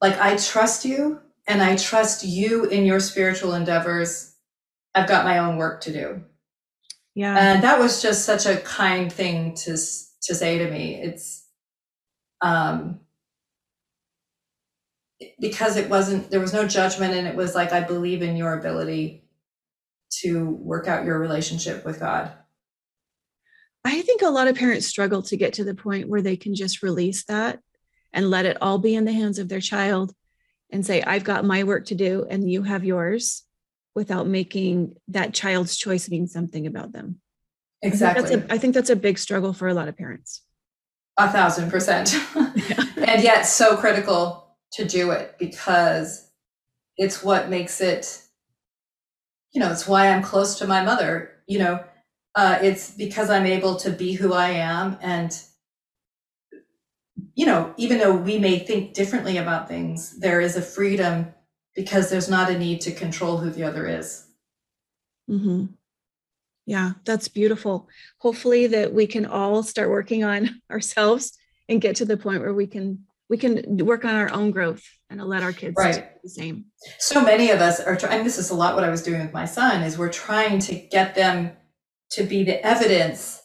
like, 0.00 0.18
I 0.20 0.36
trust 0.36 0.84
you 0.84 1.20
and 1.46 1.62
I 1.62 1.76
trust 1.76 2.24
you 2.24 2.64
in 2.64 2.84
your 2.84 3.00
spiritual 3.00 3.54
endeavors. 3.54 4.34
I've 4.94 5.08
got 5.08 5.24
my 5.24 5.38
own 5.38 5.56
work 5.56 5.80
to 5.82 5.92
do. 5.92 6.22
Yeah 7.14 7.36
And 7.36 7.62
that 7.64 7.78
was 7.78 8.02
just 8.02 8.24
such 8.24 8.46
a 8.46 8.56
kind 8.56 9.12
thing 9.12 9.54
to 9.56 9.72
to 9.72 10.34
say 10.34 10.58
to 10.58 10.70
me. 10.70 11.00
It's 11.00 11.46
um 12.40 13.00
because 15.40 15.76
it 15.76 15.88
wasn't 15.88 16.30
there 16.30 16.40
was 16.40 16.52
no 16.52 16.66
judgment 16.66 17.14
and 17.14 17.26
it 17.26 17.36
was 17.36 17.54
like 17.54 17.72
I 17.72 17.80
believe 17.80 18.22
in 18.22 18.36
your 18.36 18.58
ability 18.58 19.28
to 20.22 20.50
work 20.50 20.88
out 20.88 21.04
your 21.04 21.18
relationship 21.18 21.84
with 21.84 22.00
God. 22.00 22.32
I 23.84 24.00
think 24.00 24.22
a 24.22 24.30
lot 24.30 24.48
of 24.48 24.56
parents 24.56 24.86
struggle 24.86 25.22
to 25.22 25.36
get 25.36 25.54
to 25.54 25.64
the 25.64 25.74
point 25.74 26.08
where 26.08 26.22
they 26.22 26.36
can 26.36 26.54
just 26.54 26.82
release 26.82 27.24
that 27.24 27.60
and 28.12 28.30
let 28.30 28.46
it 28.46 28.56
all 28.62 28.78
be 28.78 28.94
in 28.94 29.04
the 29.04 29.12
hands 29.12 29.38
of 29.38 29.48
their 29.48 29.60
child 29.60 30.14
and 30.70 30.86
say, 30.86 31.02
I've 31.02 31.24
got 31.24 31.44
my 31.44 31.64
work 31.64 31.86
to 31.86 31.94
do 31.94 32.26
and 32.28 32.50
you 32.50 32.62
have 32.62 32.84
yours 32.84 33.44
without 33.94 34.26
making 34.26 34.96
that 35.08 35.32
child's 35.32 35.76
choice 35.76 36.10
mean 36.10 36.26
something 36.26 36.66
about 36.66 36.92
them. 36.92 37.20
Exactly. 37.82 38.24
I 38.24 38.26
think, 38.26 38.44
a, 38.44 38.54
I 38.54 38.58
think 38.58 38.74
that's 38.74 38.90
a 38.90 38.96
big 38.96 39.18
struggle 39.18 39.52
for 39.52 39.68
a 39.68 39.74
lot 39.74 39.88
of 39.88 39.96
parents. 39.96 40.42
A 41.18 41.30
thousand 41.30 41.70
percent. 41.70 42.14
and 42.34 43.22
yet 43.22 43.42
so 43.42 43.76
critical 43.76 44.56
to 44.72 44.84
do 44.84 45.10
it 45.12 45.36
because 45.38 46.30
it's 46.96 47.22
what 47.22 47.48
makes 47.48 47.80
it, 47.80 48.22
you 49.52 49.60
know, 49.60 49.70
it's 49.70 49.86
why 49.86 50.08
I'm 50.08 50.22
close 50.22 50.58
to 50.58 50.66
my 50.66 50.82
mother. 50.82 51.30
You 51.46 51.58
know, 51.60 51.84
uh, 52.34 52.58
it's 52.62 52.90
because 52.90 53.30
I'm 53.30 53.46
able 53.46 53.76
to 53.76 53.90
be 53.90 54.14
who 54.14 54.32
I 54.32 54.50
am. 54.50 54.98
And, 55.00 55.38
you 57.34 57.46
know, 57.46 57.72
even 57.76 57.98
though 57.98 58.14
we 58.14 58.38
may 58.38 58.58
think 58.58 58.94
differently 58.94 59.36
about 59.36 59.68
things, 59.68 60.18
there 60.18 60.40
is 60.40 60.56
a 60.56 60.62
freedom 60.62 61.32
because 61.74 62.10
there's 62.10 62.28
not 62.28 62.50
a 62.50 62.58
need 62.58 62.80
to 62.82 62.92
control 62.92 63.38
who 63.38 63.50
the 63.50 63.64
other 63.64 63.86
is. 63.86 64.26
Mm-hmm. 65.30 65.66
Yeah, 66.66 66.92
that's 67.04 67.28
beautiful. 67.28 67.88
Hopefully 68.18 68.66
that 68.68 68.92
we 68.92 69.06
can 69.06 69.26
all 69.26 69.62
start 69.62 69.90
working 69.90 70.24
on 70.24 70.62
ourselves 70.70 71.36
and 71.68 71.80
get 71.80 71.96
to 71.96 72.04
the 72.04 72.16
point 72.16 72.40
where 72.40 72.54
we 72.54 72.66
can 72.66 73.04
we 73.30 73.38
can 73.38 73.78
work 73.78 74.04
on 74.04 74.14
our 74.14 74.30
own 74.32 74.50
growth 74.50 74.82
and 75.08 75.20
let 75.22 75.42
our 75.42 75.52
kids 75.52 75.74
right. 75.78 75.94
do 75.94 76.02
the 76.22 76.28
same. 76.28 76.66
So 76.98 77.24
many 77.24 77.50
of 77.50 77.60
us 77.60 77.80
are 77.80 77.96
trying, 77.96 78.18
and 78.18 78.26
this 78.26 78.38
is 78.38 78.50
a 78.50 78.54
lot 78.54 78.74
what 78.74 78.84
I 78.84 78.90
was 78.90 79.02
doing 79.02 79.22
with 79.22 79.32
my 79.32 79.46
son, 79.46 79.82
is 79.82 79.96
we're 79.96 80.12
trying 80.12 80.58
to 80.60 80.74
get 80.74 81.14
them 81.14 81.52
to 82.10 82.22
be 82.22 82.44
the 82.44 82.64
evidence 82.64 83.42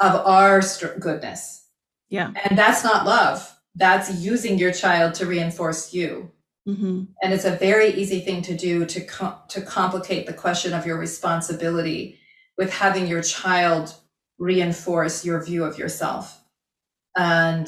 of 0.00 0.14
our 0.26 0.62
goodness. 0.98 1.68
Yeah. 2.08 2.32
And 2.44 2.58
that's 2.58 2.82
not 2.82 3.04
love. 3.04 3.54
That's 3.74 4.14
using 4.20 4.58
your 4.58 4.72
child 4.72 5.14
to 5.14 5.26
reinforce 5.26 5.92
you. 5.92 6.30
Mm-hmm. 6.68 7.04
And 7.22 7.32
it's 7.32 7.44
a 7.44 7.56
very 7.56 7.88
easy 7.88 8.20
thing 8.20 8.42
to 8.42 8.56
do 8.56 8.86
to 8.86 9.00
com- 9.00 9.36
to 9.48 9.60
complicate 9.60 10.26
the 10.26 10.32
question 10.32 10.72
of 10.72 10.86
your 10.86 10.96
responsibility 10.96 12.18
with 12.56 12.72
having 12.72 13.06
your 13.06 13.22
child 13.22 13.94
reinforce 14.38 15.24
your 15.24 15.42
view 15.44 15.64
of 15.64 15.78
yourself. 15.78 16.40
And 17.16 17.66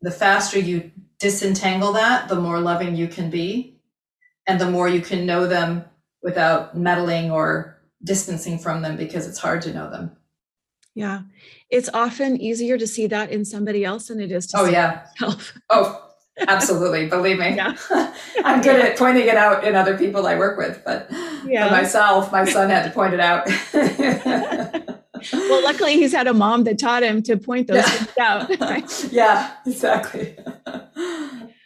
the 0.00 0.10
faster 0.10 0.58
you 0.58 0.90
disentangle 1.18 1.92
that, 1.92 2.28
the 2.28 2.40
more 2.40 2.60
loving 2.60 2.96
you 2.96 3.08
can 3.08 3.30
be, 3.30 3.78
and 4.46 4.60
the 4.60 4.70
more 4.70 4.88
you 4.88 5.00
can 5.00 5.26
know 5.26 5.46
them 5.46 5.84
without 6.22 6.76
meddling 6.76 7.30
or 7.30 7.78
distancing 8.02 8.58
from 8.58 8.82
them 8.82 8.96
because 8.96 9.26
it's 9.26 9.38
hard 9.38 9.62
to 9.62 9.74
know 9.74 9.90
them. 9.90 10.16
Yeah. 10.94 11.22
It's 11.70 11.88
often 11.92 12.40
easier 12.40 12.76
to 12.78 12.86
see 12.86 13.06
that 13.06 13.30
in 13.30 13.44
somebody 13.44 13.84
else 13.84 14.08
than 14.08 14.20
it 14.20 14.32
is 14.32 14.46
to 14.48 14.58
oh, 14.58 14.64
yeah. 14.64 15.06
yourself. 15.20 15.52
Oh, 15.70 16.09
absolutely. 16.48 17.06
Believe 17.08 17.38
me. 17.38 17.54
Yeah. 17.54 17.76
I'm 18.44 18.60
good 18.60 18.80
at 18.80 18.98
pointing 18.98 19.26
it 19.26 19.36
out 19.36 19.64
in 19.64 19.74
other 19.74 19.96
people 19.96 20.26
I 20.26 20.36
work 20.38 20.58
with, 20.58 20.82
but 20.84 21.08
yeah. 21.44 21.68
for 21.68 21.74
myself, 21.74 22.32
my 22.32 22.44
son 22.44 22.70
had 22.70 22.84
to 22.84 22.90
point 22.90 23.14
it 23.14 23.20
out. 23.20 23.46
well, 25.32 25.62
luckily 25.64 25.94
he's 25.94 26.12
had 26.12 26.26
a 26.26 26.34
mom 26.34 26.64
that 26.64 26.78
taught 26.78 27.02
him 27.02 27.22
to 27.24 27.36
point 27.36 27.68
those 27.68 27.76
yeah. 27.76 27.90
things 27.90 28.18
out. 28.18 28.60
Right? 28.70 29.12
Yeah, 29.12 29.52
exactly. 29.66 30.36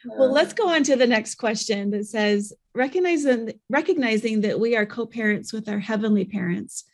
well, 0.04 0.32
let's 0.32 0.52
go 0.52 0.68
on 0.68 0.82
to 0.84 0.96
the 0.96 1.06
next 1.06 1.36
question 1.36 1.90
that 1.90 2.06
says 2.06 2.52
recognizing 2.74 3.52
recognizing 3.68 4.40
that 4.42 4.58
we 4.58 4.76
are 4.76 4.86
co-parents 4.86 5.52
with 5.52 5.68
our 5.68 5.78
heavenly 5.78 6.24
parents. 6.24 6.84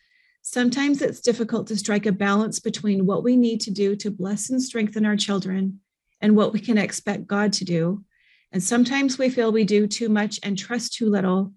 Sometimes 0.42 1.02
it's 1.02 1.20
difficult 1.20 1.66
to 1.68 1.76
strike 1.76 2.06
a 2.06 2.12
balance 2.12 2.60
between 2.60 3.04
what 3.04 3.22
we 3.22 3.37
need 3.37 3.60
to 3.62 3.70
do 3.70 3.94
to 3.96 4.10
bless 4.10 4.49
and 4.49 4.62
strengthen 4.62 5.04
our 5.04 5.16
children 5.16 5.80
and 6.20 6.36
what 6.36 6.52
we 6.52 6.60
can 6.60 6.78
expect 6.78 7.26
God 7.26 7.52
to 7.54 7.64
do. 7.64 8.04
And 8.52 8.62
sometimes 8.62 9.18
we 9.18 9.30
feel 9.30 9.52
we 9.52 9.64
do 9.64 9.86
too 9.86 10.08
much 10.08 10.40
and 10.42 10.58
trust 10.58 10.94
too 10.94 11.08
little. 11.08 11.52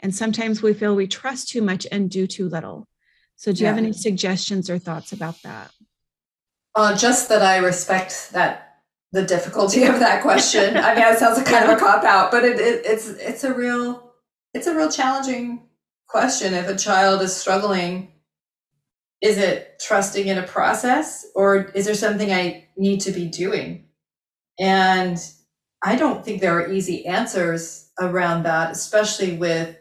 And 0.00 0.14
sometimes 0.14 0.62
we 0.62 0.74
feel 0.74 0.94
we 0.94 1.06
trust 1.06 1.48
too 1.48 1.62
much 1.62 1.86
and 1.90 2.10
do 2.10 2.26
too 2.26 2.48
little. 2.48 2.86
So, 3.36 3.52
do 3.52 3.58
you 3.58 3.64
yeah. 3.64 3.70
have 3.70 3.78
any 3.78 3.92
suggestions 3.92 4.70
or 4.70 4.78
thoughts 4.78 5.12
about 5.12 5.42
that? 5.42 5.70
Uh, 6.74 6.96
just 6.96 7.28
that 7.28 7.42
I 7.42 7.58
respect 7.58 8.32
that 8.32 8.66
the 9.12 9.22
difficulty 9.22 9.84
of 9.86 9.98
that 10.00 10.22
question. 10.22 10.76
I 10.76 10.94
mean, 10.94 11.04
it 11.04 11.18
sounds 11.18 11.38
like 11.38 11.46
kind 11.46 11.70
of 11.70 11.76
a 11.76 11.80
cop 11.80 12.04
out, 12.04 12.30
but 12.30 12.44
it, 12.44 12.58
it, 12.58 12.82
it's 12.84 13.08
it's 13.08 13.44
a 13.44 13.52
real 13.52 14.12
it's 14.54 14.66
a 14.66 14.74
real 14.74 14.90
challenging 14.90 15.68
question. 16.06 16.54
If 16.54 16.68
a 16.68 16.76
child 16.76 17.22
is 17.22 17.34
struggling, 17.34 18.12
is 19.20 19.38
it 19.38 19.82
trusting 19.86 20.26
in 20.26 20.38
a 20.38 20.46
process, 20.46 21.26
or 21.34 21.56
is 21.74 21.86
there 21.86 21.94
something 21.94 22.32
I 22.32 22.68
need 22.76 23.00
to 23.02 23.12
be 23.12 23.26
doing? 23.26 23.85
And 24.58 25.18
I 25.84 25.96
don't 25.96 26.24
think 26.24 26.40
there 26.40 26.58
are 26.58 26.72
easy 26.72 27.06
answers 27.06 27.90
around 28.00 28.44
that, 28.44 28.70
especially 28.72 29.36
with 29.36 29.76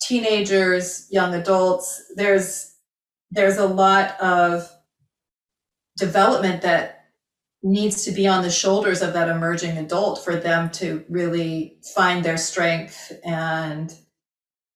teenagers, 0.00 1.06
young 1.10 1.34
adults. 1.34 2.12
There's 2.14 2.74
there's 3.30 3.58
a 3.58 3.66
lot 3.66 4.20
of 4.20 4.70
development 5.98 6.62
that 6.62 7.06
needs 7.62 8.04
to 8.04 8.12
be 8.12 8.28
on 8.28 8.42
the 8.42 8.50
shoulders 8.50 9.02
of 9.02 9.12
that 9.14 9.28
emerging 9.28 9.76
adult 9.76 10.24
for 10.24 10.36
them 10.36 10.70
to 10.70 11.04
really 11.08 11.78
find 11.94 12.24
their 12.24 12.36
strength 12.36 13.10
and 13.24 13.92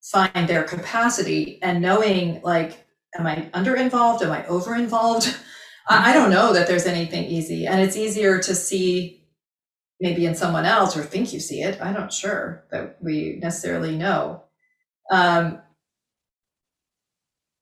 find 0.03 0.49
their 0.49 0.65
capacity. 0.65 1.63
And 1.63 1.81
knowing 1.81 2.41
like 2.43 2.85
am 3.17 3.27
i 3.27 3.49
under 3.55 3.77
involved 3.77 4.23
am 4.23 4.31
i 4.31 4.47
over 4.47 4.75
involved 4.75 5.37
I, 5.91 6.13
don't 6.13 6.31
know 6.31 6.53
that 6.53 6.69
there's 6.69 6.87
anything 6.87 7.25
easy. 7.25 7.67
And 7.67 7.81
it's 7.81 7.97
easier 7.97 8.39
to 8.39 8.55
see 8.55 9.20
maybe 10.01 10.27
in 10.27 10.35
someone 10.35 10.65
else 10.65 10.97
or 10.97 11.03
think 11.03 11.33
you 11.33 11.41
see 11.41 11.63
it 11.63 11.79
i'm 11.81 11.95
not 11.95 12.13
sure 12.13 12.65
that 12.71 12.97
we 13.01 13.39
necessarily 13.43 13.97
know 13.97 14.43
um, 15.11 15.61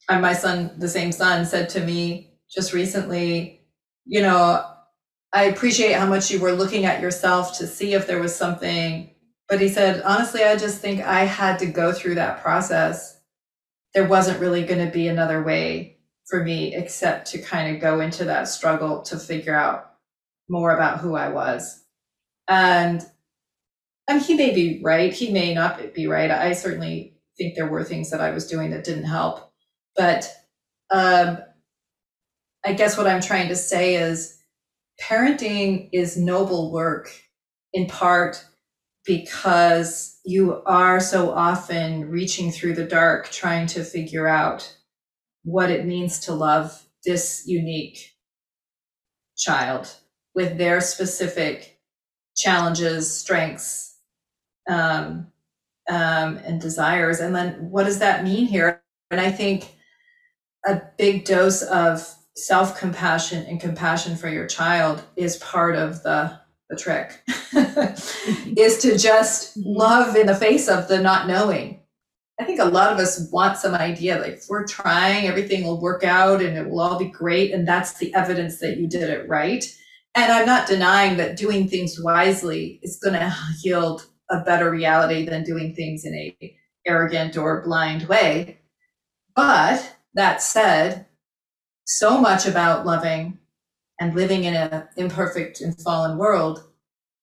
and 0.09 0.23
my 0.23 0.33
son, 0.33 0.71
the 0.79 0.89
same 0.89 1.13
son, 1.13 1.45
said 1.45 1.69
to 1.71 1.81
me 1.85 2.31
just 2.51 2.73
recently, 2.73 3.61
you 4.07 4.23
know, 4.23 4.65
I 5.33 5.45
appreciate 5.45 5.93
how 5.93 6.07
much 6.07 6.31
you 6.31 6.41
were 6.41 6.53
looking 6.53 6.87
at 6.87 7.03
yourself 7.03 7.59
to 7.59 7.67
see 7.67 7.93
if 7.93 8.07
there 8.07 8.21
was 8.21 8.35
something. 8.35 9.11
But 9.49 9.61
he 9.61 9.69
said, 9.69 10.03
honestly, 10.03 10.43
I 10.45 10.57
just 10.57 10.81
think 10.81 11.03
I 11.03 11.25
had 11.25 11.59
to 11.59 11.67
go 11.67 11.93
through 11.93 12.15
that 12.17 12.43
process. 12.43 13.21
There 13.95 14.09
wasn't 14.09 14.41
really 14.41 14.65
going 14.65 14.85
to 14.85 14.93
be 14.93 15.09
another 15.09 15.43
way 15.43 15.99
for 16.29 16.43
me 16.43 16.75
except 16.75 17.31
to 17.33 17.39
kind 17.39 17.75
of 17.75 17.81
go 17.81 18.01
into 18.01 18.25
that 18.25 18.49
struggle 18.49 19.03
to 19.03 19.19
figure 19.19 19.55
out 19.55 19.93
more 20.49 20.75
about 20.75 21.01
who 21.01 21.17
I 21.17 21.29
was. 21.29 21.85
And 22.49 23.05
and 24.09 24.23
he 24.23 24.35
may 24.35 24.55
be 24.55 24.81
right. 24.83 25.13
He 25.13 25.31
may 25.31 25.53
not 25.53 25.95
be 25.95 26.07
right. 26.07 26.31
I 26.31 26.55
certainly 26.55 27.15
think 27.37 27.55
there 27.55 27.69
were 27.69 27.85
things 27.85 28.11
that 28.11 28.23
I 28.23 28.31
was 28.31 28.47
doing 28.47 28.71
that 28.71 28.85
didn't 28.85 29.05
help. 29.05 29.53
But 29.97 30.31
um, 30.91 31.39
I 32.65 32.73
guess 32.73 32.97
what 32.97 33.07
I'm 33.07 33.21
trying 33.21 33.49
to 33.49 33.57
say 33.57 33.97
is 33.97 34.39
parenting 35.01 35.91
is 35.93 36.17
noble 36.17 36.73
work 36.73 37.11
in 37.73 37.87
part 37.87 38.45
because 39.05 40.19
you 40.25 40.63
are 40.67 41.01
so 41.01 41.31
often 41.31 42.11
reaching 42.11 42.51
through 42.51 42.75
the 42.75 42.85
dark 42.85 43.31
trying 43.31 43.67
to 43.69 43.85
figure 43.85 44.27
out 44.27 44.77
what 45.45 45.71
it 45.71 45.87
means 45.87 46.21
to 46.21 46.35
love 46.35 46.87
this 47.05 47.45
unique 47.47 48.15
child 49.37 49.95
with 50.35 50.59
their 50.59 50.81
specific 50.81 51.78
challenges, 52.39 53.15
strengths, 53.15 53.97
um, 54.71 55.29
um, 55.91 56.37
and 56.45 56.61
desires. 56.61 57.21
And 57.21 57.35
then 57.35 57.71
what 57.71 57.85
does 57.85 57.99
that 58.01 58.25
mean 58.25 58.47
here? 58.47 58.83
And 59.11 59.21
I 59.21 59.31
think 59.31 59.75
a 60.67 60.83
big 60.99 61.25
dose 61.25 61.63
of 61.63 62.07
self 62.37 62.79
compassion 62.79 63.45
and 63.47 63.61
compassion 63.61 64.17
for 64.17 64.29
your 64.29 64.47
child 64.47 65.03
is 65.17 65.37
part 65.39 65.77
of 65.77 66.03
the 66.03 66.39
the 66.71 66.77
trick 66.77 67.21
is 68.59 68.79
to 68.79 68.99
just 68.99 69.57
love 69.57 70.15
in 70.17 70.27
the 70.27 70.35
face 70.37 70.69
of 70.69 70.87
the 70.89 71.01
not 71.01 71.27
knowing 71.27 71.81
i 72.39 72.45
think 72.45 72.61
a 72.61 72.65
lot 72.65 72.93
of 72.93 72.99
us 72.99 73.29
want 73.33 73.57
some 73.57 73.75
idea 73.75 74.21
like 74.21 74.41
we're 74.51 74.67
trying 74.67 75.27
everything 75.27 75.65
will 75.65 75.81
work 75.81 76.05
out 76.05 76.43
and 76.43 76.59
it 76.59 76.69
will 76.69 76.81
all 76.81 76.99
be 76.99 77.09
great 77.09 77.53
and 77.53 77.67
that's 77.67 77.95
the 77.95 78.15
evidence 78.15 78.61
that 78.61 78.77
you 78.77 78.87
did 78.87 79.09
it 79.09 79.27
right 79.29 79.75
and 80.23 80.33
i'm 80.33 80.47
not 80.47 80.67
denying 80.69 81.17
that 81.17 81.37
doing 81.37 81.69
things 81.69 82.01
wisely 82.03 82.79
is 82.83 82.99
going 83.03 83.15
to 83.15 83.35
yield 83.63 84.07
a 84.31 84.41
better 84.41 84.71
reality 84.71 85.25
than 85.25 85.43
doing 85.43 85.75
things 85.75 86.05
in 86.05 86.15
a 86.15 86.57
arrogant 86.87 87.37
or 87.37 87.63
blind 87.65 88.07
way 88.09 88.59
but 89.39 89.95
that 90.15 90.43
said, 90.43 91.07
so 91.85 92.21
much 92.21 92.45
about 92.45 92.85
loving 92.85 93.39
and 94.01 94.17
living 94.17 94.43
in 94.43 94.55
an 94.55 94.89
imperfect 94.97 95.61
and 95.61 95.81
fallen 95.81 96.19
world 96.19 96.65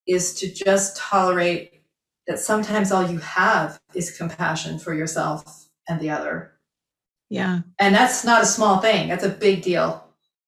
is 0.08 0.34
to 0.36 0.50
just 0.50 0.96
tolerate 0.96 1.84
that 2.26 2.40
sometimes 2.40 2.94
all 2.94 3.06
you 3.06 3.20
have 3.20 3.82
is 3.94 4.18
compassion 4.18 4.80
for 4.80 4.94
yourself 4.94 5.68
and 5.90 6.00
the 6.00 6.10
other. 6.10 6.54
Yeah. 7.30 7.64
And 7.80 7.94
that's 7.94 8.24
not 8.24 8.42
a 8.42 8.46
small 8.46 8.80
thing, 8.80 9.10
that's 9.10 9.26
a 9.26 9.30
big 9.30 9.62
deal. 9.62 10.02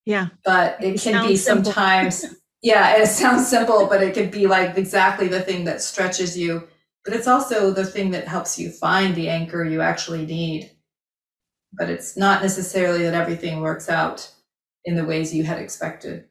Yeah. 0.06 0.28
But 0.46 0.82
it, 0.82 0.96
It 0.96 1.02
can 1.02 1.28
be 1.28 1.36
simple. 1.36 1.66
sometimes, 1.66 2.24
yeah, 2.62 2.98
it 3.02 3.08
sounds 3.08 3.48
simple, 3.48 3.88
but 3.88 4.02
it 4.04 4.14
could 4.14 4.32
be 4.32 4.48
like 4.48 4.78
exactly 4.78 5.28
the 5.28 5.42
thing 5.42 5.66
that 5.66 5.82
stretches 5.82 6.38
you. 6.38 6.68
But 7.06 7.14
it's 7.16 7.28
also 7.28 7.72
the 7.72 7.86
thing 7.86 8.12
that 8.12 8.28
helps 8.28 8.60
you 8.60 8.70
find 8.70 9.16
the 9.16 9.30
anchor 9.30 9.64
you 9.64 9.82
actually 9.82 10.26
need. 10.26 10.72
But 11.74 11.90
it's 11.90 12.18
not 12.18 12.42
necessarily 12.42 13.04
that 13.04 13.14
everything 13.14 13.62
works 13.62 13.88
out 13.90 14.30
in 14.86 14.96
the 14.96 15.06
ways 15.06 15.34
you 15.34 15.44
had 15.44 15.60
expected. 15.60 16.26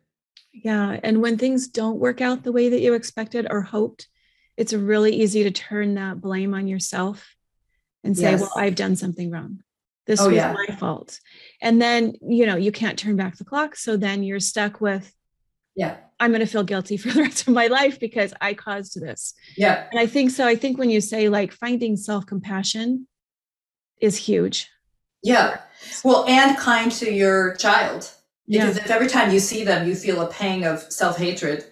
Yeah. 0.52 0.98
And 1.02 1.22
when 1.22 1.38
things 1.38 1.68
don't 1.68 1.98
work 1.98 2.20
out 2.20 2.42
the 2.42 2.52
way 2.52 2.68
that 2.70 2.80
you 2.80 2.94
expected 2.94 3.46
or 3.50 3.60
hoped, 3.62 4.08
it's 4.56 4.72
really 4.72 5.14
easy 5.14 5.44
to 5.44 5.50
turn 5.50 5.94
that 5.94 6.20
blame 6.20 6.54
on 6.54 6.66
yourself 6.66 7.34
and 8.02 8.16
say, 8.16 8.32
Yes. 8.32 8.40
well, 8.40 8.52
I've 8.56 8.74
done 8.74 8.96
something 8.96 9.30
wrong. 9.30 9.60
This 10.06 10.20
Oh, 10.20 10.26
was 10.28 10.36
yeah. 10.36 10.52
my 10.54 10.74
fault. 10.76 11.18
And 11.60 11.80
then, 11.80 12.14
you 12.22 12.46
know, 12.46 12.56
you 12.56 12.72
can't 12.72 12.98
turn 12.98 13.16
back 13.16 13.36
the 13.36 13.44
clock. 13.44 13.76
So 13.76 13.96
then 13.96 14.22
you're 14.22 14.40
stuck 14.40 14.80
with, 14.80 15.12
Yeah. 15.74 15.96
I'm 16.20 16.30
going 16.30 16.40
to 16.40 16.46
feel 16.46 16.64
guilty 16.64 16.96
for 16.96 17.10
the 17.12 17.22
rest 17.22 17.46
of 17.46 17.54
my 17.54 17.66
life 17.66 18.00
because 18.00 18.32
I 18.40 18.54
caused 18.54 19.00
this. 19.00 19.34
Yeah. 19.56 19.86
And 19.90 20.00
I 20.00 20.06
think 20.06 20.30
so. 20.30 20.46
I 20.46 20.56
think 20.56 20.78
when 20.78 20.90
you 20.90 21.00
say 21.00 21.28
like 21.28 21.52
finding 21.52 21.96
self 21.96 22.26
compassion 22.26 23.06
is 24.00 24.16
huge. 24.16 24.68
Yeah. 25.22 25.60
Well, 26.04 26.24
and 26.28 26.56
kind 26.56 26.90
to 26.92 27.12
your 27.12 27.54
child. 27.56 28.10
Yeah. 28.46 28.66
Because 28.66 28.76
if 28.78 28.90
every 28.90 29.08
time 29.08 29.32
you 29.32 29.40
see 29.40 29.64
them, 29.64 29.86
you 29.88 29.94
feel 29.94 30.20
a 30.20 30.28
pang 30.28 30.64
of 30.64 30.80
self 30.92 31.18
hatred, 31.18 31.64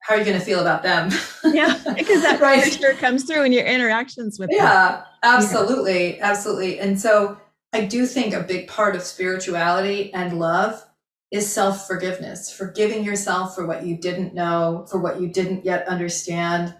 how 0.00 0.14
are 0.14 0.18
you 0.18 0.24
going 0.24 0.38
to 0.38 0.44
feel 0.44 0.60
about 0.60 0.82
them? 0.82 1.10
Yeah. 1.44 1.80
Because 1.96 2.22
that 2.22 2.40
Right. 2.42 2.72
sure 2.72 2.94
comes 2.94 3.24
through 3.24 3.44
in 3.44 3.52
your 3.52 3.64
interactions 3.64 4.38
with 4.38 4.50
them. 4.50 4.58
Yeah, 4.58 5.02
absolutely. 5.22 6.20
Absolutely. 6.20 6.78
And 6.78 7.00
so 7.00 7.38
I 7.72 7.84
do 7.86 8.06
think 8.06 8.34
a 8.34 8.40
big 8.42 8.68
part 8.68 8.94
of 8.96 9.02
spirituality 9.02 10.12
and 10.12 10.38
love 10.38 10.84
is 11.30 11.52
self 11.52 11.86
forgiveness, 11.86 12.52
forgiving 12.52 13.04
yourself 13.04 13.54
for 13.54 13.66
what 13.66 13.84
you 13.84 13.96
didn't 13.96 14.34
know, 14.34 14.86
for 14.90 14.98
what 14.98 15.20
you 15.20 15.28
didn't 15.28 15.64
yet 15.64 15.86
understand, 15.88 16.74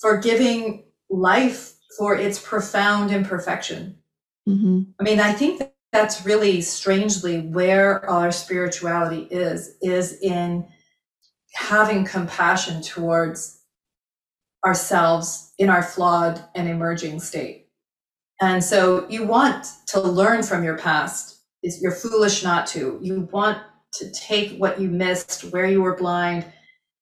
forgiving 0.00 0.84
life 1.10 1.74
for 1.98 2.16
its 2.16 2.38
profound 2.38 3.10
imperfection. 3.10 3.98
Mhm. 4.48 4.92
I 4.98 5.02
mean, 5.02 5.20
I 5.20 5.32
think 5.32 5.58
that 5.58 5.74
that's 5.92 6.26
really 6.26 6.60
strangely 6.60 7.40
where 7.40 8.04
our 8.10 8.32
spirituality 8.32 9.28
is, 9.30 9.76
is 9.80 10.18
in 10.20 10.66
having 11.54 12.04
compassion 12.04 12.82
towards 12.82 13.60
ourselves 14.66 15.52
in 15.58 15.70
our 15.70 15.82
flawed 15.82 16.44
and 16.54 16.68
emerging 16.68 17.20
state. 17.20 17.68
And 18.40 18.62
so 18.62 19.08
you 19.08 19.24
want 19.24 19.66
to 19.88 20.00
learn 20.00 20.42
from 20.42 20.64
your 20.64 20.76
past. 20.76 21.33
Is 21.64 21.80
you're 21.82 21.92
foolish 21.92 22.44
not 22.44 22.66
to. 22.68 22.98
You 23.02 23.28
want 23.32 23.58
to 23.94 24.10
take 24.12 24.56
what 24.58 24.80
you 24.80 24.88
missed, 24.88 25.42
where 25.52 25.66
you 25.66 25.82
were 25.82 25.96
blind, 25.96 26.44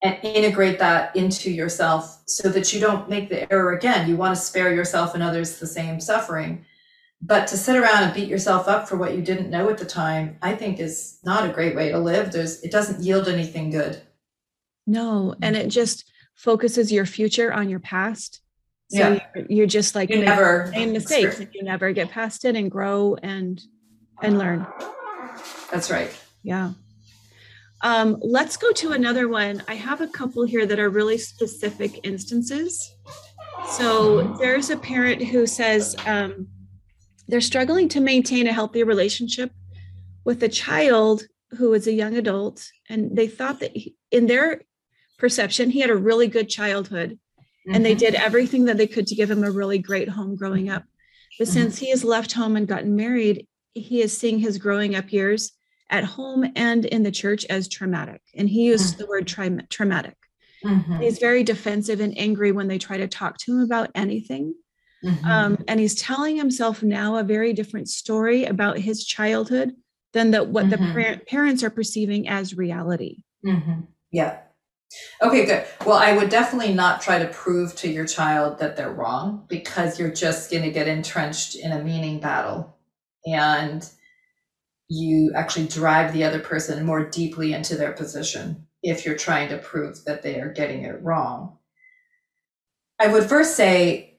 and 0.03 0.19
integrate 0.23 0.79
that 0.79 1.15
into 1.17 1.51
yourself 1.51 2.23
so 2.27 2.49
that 2.49 2.73
you 2.73 2.81
don't 2.81 3.09
make 3.09 3.29
the 3.29 3.53
error 3.53 3.73
again. 3.73 4.09
You 4.09 4.17
want 4.17 4.35
to 4.37 4.41
spare 4.41 4.73
yourself 4.75 5.15
and 5.15 5.23
others 5.23 5.59
the 5.59 5.67
same 5.67 6.01
suffering. 6.01 6.65
But 7.21 7.47
to 7.49 7.57
sit 7.57 7.77
around 7.77 8.03
and 8.05 8.15
beat 8.15 8.29
yourself 8.29 8.67
up 8.67 8.89
for 8.89 8.97
what 8.97 9.15
you 9.15 9.23
didn't 9.23 9.51
know 9.51 9.69
at 9.71 9.79
the 9.79 9.85
time, 9.85 10.39
I 10.43 10.57
think 10.57 10.81
is 10.81 11.19
not 11.25 11.49
a 11.49 11.53
great 11.53 11.77
way 11.77 11.91
to 11.91 11.99
live. 11.99 12.33
There's 12.33 12.63
it 12.63 12.73
doesn't 12.73 13.03
yield 13.03 13.29
anything 13.29 13.71
good. 13.71 14.01
No. 14.87 15.35
And 15.41 15.57
it 15.57 15.69
just 15.69 16.11
focuses 16.35 16.91
your 16.91 17.07
future 17.07 17.53
on 17.53 17.69
your 17.69 17.79
past. 17.79 18.41
So 18.91 18.99
Yeah. 18.99 19.21
you're, 19.37 19.47
you're 19.49 19.67
just 19.67 19.95
like 19.95 20.11
You 20.11 20.25
never 20.25 20.71
same 20.75 20.93
mistakes 20.93 21.39
and 21.39 21.49
you 21.55 21.63
never 21.63 21.93
get 21.93 22.11
past 22.11 22.45
it 22.45 22.57
and 22.57 22.71
grow 22.71 23.17
and 23.23 23.63
and 24.23 24.39
learn. 24.39 24.67
That's 25.71 25.91
right. 25.91 26.11
Yeah. 26.43 26.73
Um, 27.83 28.19
let's 28.23 28.57
go 28.57 28.73
to 28.73 28.93
another 28.93 29.29
one. 29.29 29.63
I 29.67 29.75
have 29.75 30.01
a 30.01 30.07
couple 30.07 30.45
here 30.45 30.65
that 30.67 30.79
are 30.79 30.89
really 30.89 31.19
specific 31.19 32.01
instances. 32.05 32.95
So 33.77 34.23
there's 34.39 34.71
a 34.71 34.77
parent 34.77 35.23
who 35.23 35.47
says 35.47 35.97
um, 36.07 36.47
they're 37.27 37.41
struggling 37.41 37.89
to 37.91 38.01
maintain 38.01 38.47
a 38.47 38.53
healthy 38.53 38.85
relationship 38.85 39.51
with 40.25 40.43
a 40.43 40.49
child 40.49 41.25
who 41.59 41.75
is 41.75 41.87
a 41.87 41.93
young 41.93 42.17
adult, 42.17 42.67
and 42.89 43.17
they 43.17 43.27
thought 43.27 43.61
that 43.61 43.77
he, 43.77 43.95
in 44.11 44.27
their 44.27 44.63
perception, 45.19 45.71
he 45.71 45.81
had 45.81 45.91
a 45.91 45.97
really 45.97 46.29
good 46.29 46.49
childhood 46.49 47.19
and 47.73 47.85
they 47.85 47.95
Mhm. 47.95 47.99
did 47.99 48.15
everything 48.17 48.65
that 48.65 48.77
they 48.77 48.89
could 48.89 49.07
to 49.07 49.15
give 49.15 49.31
him 49.31 49.45
a 49.45 49.51
really 49.51 49.79
great 49.79 50.09
home 50.09 50.35
growing 50.35 50.69
up. 50.69 50.85
But 51.39 51.47
Mhm. 51.47 51.53
since 51.53 51.79
he 51.79 51.91
has 51.91 52.03
left 52.03 52.33
home 52.33 52.57
and 52.57 52.67
gotten 52.67 52.97
married, 52.97 53.47
he 53.75 54.03
is 54.03 54.17
seeing 54.17 54.39
his 54.39 54.59
growing 54.59 54.95
up 54.95 55.13
years 55.13 55.53
at 55.91 56.05
home 56.05 56.51
and 56.57 56.85
in 56.87 57.03
the 57.03 57.11
church 57.11 57.45
as 57.47 57.69
traumatic. 57.69 58.23
And 58.35 58.49
he 58.49 58.65
used 58.65 58.99
the 58.99 59.07
word 59.07 59.27
tra- 59.27 59.63
traumatic. 59.69 60.17
Mhm. 60.65 61.03
He's 61.03 61.19
very 61.19 61.43
defensive 61.43 62.01
and 62.01 62.17
angry 62.17 62.53
when 62.53 62.69
they 62.69 62.79
try 62.79 62.97
to 62.97 63.09
talk 63.09 63.39
to 63.39 63.53
him 63.53 63.61
about 63.61 63.91
anything. 63.95 64.55
Mhm. 65.05 65.25
Um, 65.25 65.65
and 65.67 65.81
he's 65.81 65.97
telling 65.97 66.37
himself 66.37 66.83
now 66.83 67.17
a 67.17 67.25
very 67.25 67.53
different 67.53 67.89
story 67.89 68.45
about 68.45 68.79
his 68.79 69.05
childhood 69.05 69.75
than 70.13 70.31
that 70.31 70.49
what 70.49 70.71
the 70.71 70.77
Mhm. 70.77 70.93
par- 70.93 71.21
parents 71.27 71.63
are 71.63 71.71
perceiving 71.71 72.29
as 72.29 72.57
reality. 72.57 73.25
Mhm. 73.45 73.89
Yeah. 74.13 74.39
Okay, 75.23 75.45
good. 75.47 75.65
Well, 75.87 75.97
I 75.97 76.13
would 76.17 76.29
definitely 76.29 76.75
not 76.75 77.01
try 77.01 77.19
to 77.19 77.27
prove 77.29 77.75
to 77.77 77.89
your 77.89 78.07
child 78.07 78.59
that 78.59 78.77
they're 78.77 78.93
wrong 78.93 79.47
because 79.49 79.99
you're 79.99 80.13
just 80.13 80.51
going 80.51 80.63
to 80.65 80.71
get 80.71 80.87
entrenched 80.87 81.55
in 81.57 81.73
a 81.73 81.83
meaning 81.83 82.21
battle 82.21 82.77
and 83.27 83.89
you 84.89 85.33
actually 85.35 85.67
drive 85.69 86.13
the 86.13 86.25
other 86.25 86.41
person 86.41 86.85
more 86.85 87.09
deeply 87.09 87.53
into 87.55 87.77
their 87.77 87.93
position 87.93 88.67
if 88.83 89.07
you're 89.07 89.17
trying 89.17 89.49
to 89.49 89.59
prove 89.59 90.05
that 90.05 90.23
they 90.23 90.41
are 90.41 90.53
getting 90.53 90.85
it 90.85 91.03
wrong. 91.03 91.57
I 92.99 93.09
would 93.09 93.25
first 93.25 93.57
say 93.57 94.19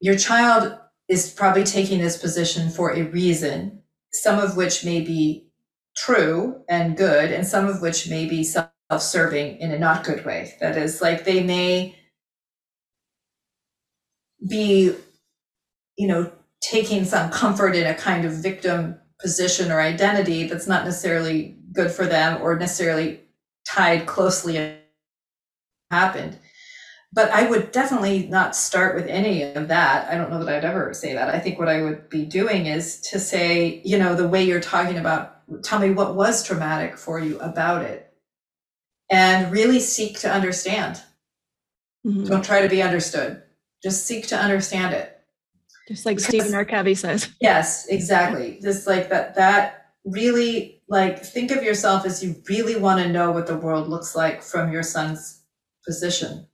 your 0.00 0.16
child 0.16 0.78
is 1.08 1.30
probably 1.30 1.64
taking 1.64 2.00
this 2.00 2.18
position 2.18 2.70
for 2.70 2.92
a 2.92 3.02
reason, 3.02 3.82
some 4.12 4.38
of 4.38 4.56
which 4.56 4.84
may 4.84 5.00
be 5.00 5.48
true 5.96 6.62
and 6.68 6.96
good, 6.96 7.32
and 7.32 7.46
some 7.46 7.66
of 7.66 7.80
which 7.80 8.08
may 8.08 8.26
be 8.26 8.44
self 8.44 8.70
serving 8.98 9.58
in 9.58 9.72
a 9.72 9.78
not 9.78 10.04
good 10.04 10.24
way. 10.24 10.54
That 10.60 10.76
is, 10.76 11.00
like 11.00 11.24
they 11.24 11.42
may 11.42 11.96
be, 14.48 14.94
you 15.96 16.08
know, 16.08 16.32
taking 16.60 17.04
some 17.04 17.30
comfort 17.30 17.74
in 17.74 17.86
a 17.86 17.94
kind 17.94 18.24
of 18.24 18.32
victim 18.32 18.98
position 19.20 19.70
or 19.70 19.80
identity 19.80 20.46
that's 20.46 20.66
not 20.66 20.84
necessarily 20.84 21.56
good 21.72 21.90
for 21.90 22.06
them 22.06 22.40
or 22.42 22.56
necessarily 22.56 23.20
tied 23.66 24.06
closely 24.06 24.76
happened. 25.90 26.38
But 27.12 27.30
I 27.30 27.48
would 27.48 27.72
definitely 27.72 28.26
not 28.28 28.54
start 28.54 28.94
with 28.94 29.06
any 29.06 29.42
of 29.42 29.68
that. 29.68 30.10
I 30.12 30.16
don't 30.16 30.30
know 30.30 30.44
that 30.44 30.54
I'd 30.54 30.64
ever 30.64 30.92
say 30.92 31.14
that. 31.14 31.34
I 31.34 31.38
think 31.38 31.58
what 31.58 31.68
I 31.68 31.82
would 31.82 32.10
be 32.10 32.24
doing 32.26 32.66
is 32.66 33.00
to 33.10 33.18
say, 33.18 33.80
you 33.84 33.98
know, 33.98 34.14
the 34.14 34.28
way 34.28 34.44
you're 34.44 34.60
talking 34.60 34.98
about, 34.98 35.36
tell 35.62 35.78
me 35.78 35.90
what 35.90 36.14
was 36.16 36.44
traumatic 36.44 36.98
for 36.98 37.18
you 37.18 37.38
about 37.40 37.82
it. 37.82 38.12
And 39.10 39.50
really 39.50 39.80
seek 39.80 40.18
to 40.20 40.30
understand. 40.30 41.00
Mhm. 42.06 42.28
Don't 42.28 42.44
try 42.44 42.60
to 42.60 42.68
be 42.68 42.82
understood. 42.82 43.42
Just 43.82 44.04
seek 44.06 44.26
to 44.28 44.36
understand 44.36 44.94
it. 44.94 45.17
Just 45.88 46.04
like 46.04 46.20
Stephen 46.20 46.54
R. 46.54 46.94
Says. 46.94 47.30
Yes, 47.40 47.86
exactly. 47.88 48.58
Just 48.60 48.86
like 48.86 49.08
that, 49.08 49.34
that 49.36 49.86
really, 50.04 50.82
like, 50.86 51.24
think 51.24 51.50
of 51.50 51.62
yourself 51.62 52.04
as 52.04 52.22
you 52.22 52.36
really 52.46 52.76
want 52.76 53.02
to 53.02 53.08
know 53.08 53.30
what 53.30 53.46
the 53.46 53.56
world 53.56 53.88
looks 53.88 54.14
like 54.14 54.42
from 54.42 54.70
your 54.70 54.82
son's 54.82 55.42
position. 55.86 56.46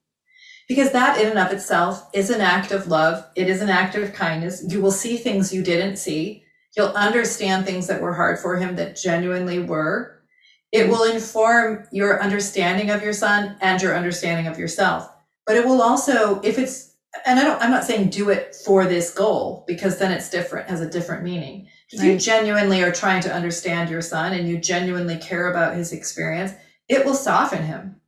Because 0.68 0.92
that, 0.92 1.20
in 1.20 1.26
and 1.26 1.38
of 1.38 1.52
itself, 1.52 2.08
is 2.14 2.30
an 2.30 2.40
act 2.40 2.70
of 2.70 2.86
love. 2.86 3.26
It 3.34 3.48
is 3.48 3.60
an 3.60 3.68
act 3.68 3.96
of 3.96 4.12
kindness. 4.12 4.64
You 4.68 4.80
will 4.80 4.92
see 4.92 5.16
things 5.16 5.52
you 5.52 5.64
didn't 5.64 5.96
see. 5.96 6.44
You'll 6.76 6.88
understand 6.88 7.66
things 7.66 7.88
that 7.88 8.00
were 8.00 8.14
hard 8.14 8.38
for 8.38 8.56
him 8.56 8.76
that 8.76 8.96
genuinely 8.96 9.58
were. 9.58 10.22
It 10.70 10.88
will 10.88 11.10
inform 11.10 11.86
your 11.90 12.22
understanding 12.22 12.90
of 12.90 13.02
your 13.02 13.12
son 13.12 13.56
and 13.60 13.82
your 13.82 13.96
understanding 13.96 14.46
of 14.46 14.60
yourself. 14.60 15.08
But 15.44 15.56
it 15.56 15.66
will 15.66 15.82
also, 15.82 16.40
if 16.42 16.56
it's 16.56 16.93
and 17.26 17.38
I 17.38 17.44
don't, 17.44 17.60
I'm 17.62 17.70
not 17.70 17.84
saying 17.84 18.10
do 18.10 18.30
it 18.30 18.54
for 18.54 18.86
this 18.86 19.12
goal 19.12 19.64
because 19.66 19.98
then 19.98 20.12
it's 20.12 20.30
different, 20.30 20.68
has 20.68 20.80
a 20.80 20.90
different 20.90 21.22
meaning. 21.22 21.68
If 21.90 22.02
you 22.02 22.18
genuinely 22.18 22.82
are 22.82 22.92
trying 22.92 23.22
to 23.22 23.32
understand 23.32 23.88
your 23.90 24.02
son 24.02 24.32
and 24.32 24.48
you 24.48 24.58
genuinely 24.58 25.18
care 25.18 25.50
about 25.50 25.76
his 25.76 25.92
experience, 25.92 26.52
it 26.88 27.04
will 27.04 27.14
soften 27.14 27.62
him. 27.62 28.00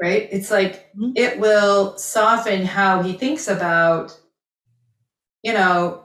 Right? 0.00 0.28
It's 0.30 0.50
like 0.50 0.94
Mhm. 0.94 1.12
it 1.16 1.38
will 1.38 1.96
soften 1.98 2.64
how 2.64 3.02
he 3.02 3.14
thinks 3.14 3.48
about, 3.48 4.18
you 5.42 5.52
know, 5.52 6.04